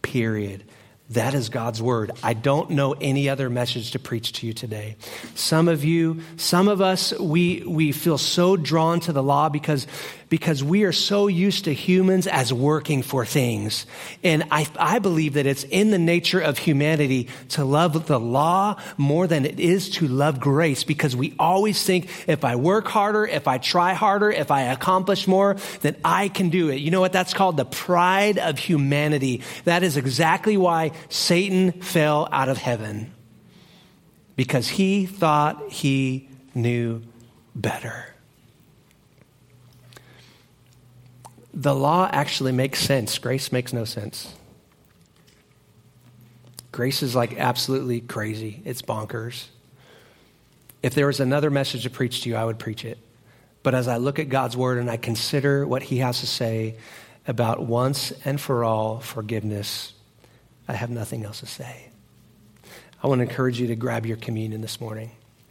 Period. 0.02 0.64
That 1.12 1.34
is 1.34 1.48
God's 1.48 1.82
word. 1.82 2.12
I 2.22 2.34
don't 2.34 2.72
know 2.72 2.94
any 2.94 3.30
other 3.30 3.50
message 3.50 3.92
to 3.92 4.00
preach 4.00 4.34
to 4.34 4.48
you 4.48 4.54
today. 4.54 4.98
Some 5.36 5.70
of 5.70 5.86
you, 5.86 6.22
some 6.36 6.68
of 6.68 6.82
us, 6.82 7.18
we, 7.18 7.64
we 7.66 7.94
feel 7.94 8.18
so 8.18 8.58
drawn 8.58 9.00
to 9.02 9.14
the 9.14 9.24
law 9.24 9.48
because 9.48 9.88
because 10.30 10.64
we 10.64 10.84
are 10.84 10.92
so 10.92 11.28
used 11.28 11.66
to 11.66 11.74
humans 11.74 12.28
as 12.28 12.52
working 12.52 13.02
for 13.02 13.26
things. 13.26 13.86
And 14.24 14.44
I, 14.52 14.68
I 14.78 15.00
believe 15.00 15.34
that 15.34 15.46
it's 15.46 15.64
in 15.64 15.92
the 15.92 15.98
nature 15.98 16.40
of 16.40 16.58
humanity 16.58 17.30
to 17.50 17.64
love 17.64 18.08
the 18.08 18.20
law 18.20 18.80
more 18.98 19.28
than 19.28 19.46
it 19.46 19.60
is 19.60 19.90
to 19.92 20.08
love 20.08 20.40
grace 20.40 20.84
because 20.84 21.16
we 21.16 21.34
always 21.40 21.82
think 21.82 22.10
if 22.28 22.44
I 22.44 22.56
work 22.58 22.88
harder, 22.88 23.26
if 23.26 23.48
I 23.48 23.58
try 23.58 23.94
harder, 23.94 24.30
if 24.30 24.52
I 24.52 24.64
accomplish 24.64 25.28
more, 25.28 25.56
then 25.82 25.96
I 26.04 26.28
can 26.28 26.50
do 26.50 26.70
it. 26.70 26.76
You 26.76 26.92
know 26.92 27.02
what? 27.02 27.14
That's 27.14 27.34
called 27.34 27.58
the 27.58 27.66
pride 27.66 28.38
of 28.38 28.60
humanity. 28.60 29.44
That 29.64 29.84
is 29.84 29.96
exactly 29.96 30.58
why 30.58 30.92
Satan 31.10 31.72
fell 31.72 32.28
out 32.32 32.50
of 32.50 32.58
heaven 32.58 33.14
because 34.36 34.68
he 34.68 35.06
thought 35.06 35.72
he 35.72 36.30
knew 36.54 37.02
better. 37.56 38.14
The 41.58 41.74
law 41.74 42.08
actually 42.12 42.52
makes 42.52 42.80
sense. 42.80 43.18
Grace 43.18 43.52
makes 43.52 43.74
no 43.74 43.84
sense. 43.84 44.32
Grace 46.72 47.02
is 47.02 47.16
like 47.16 47.36
absolutely 47.40 48.00
crazy. 48.00 48.62
It's 48.64 48.84
bonkers. 48.84 49.46
If 50.84 50.94
there 50.94 51.08
was 51.08 51.20
another 51.20 51.50
message 51.50 51.82
to 51.82 51.90
preach 51.90 52.22
to 52.22 52.30
you, 52.30 52.36
I 52.36 52.46
would 52.46 52.60
preach 52.60 52.86
it. 52.86 53.00
But 53.64 53.74
as 53.74 53.88
I 53.88 53.98
look 53.98 54.20
at 54.20 54.30
God's 54.30 54.56
word 54.56 54.78
and 54.78 54.88
I 54.88 54.98
consider 54.98 55.66
what 55.66 55.82
he 55.82 55.98
has 55.98 56.20
to 56.20 56.28
say 56.28 56.78
about 57.28 57.66
once 57.66 58.14
and 58.24 58.40
for 58.40 58.64
all 58.64 59.00
forgiveness, 59.00 59.94
I 60.68 60.74
have 60.74 60.92
nothing 60.92 61.26
else 61.26 61.40
to 61.40 61.48
say. 61.48 61.90
I 63.02 63.08
want 63.08 63.18
to 63.20 63.24
encourage 63.24 63.60
you 63.60 63.66
to 63.68 63.76
grab 63.76 64.06
your 64.06 64.18
communion 64.18 64.62
this 64.62 64.80
morning. 64.80 65.10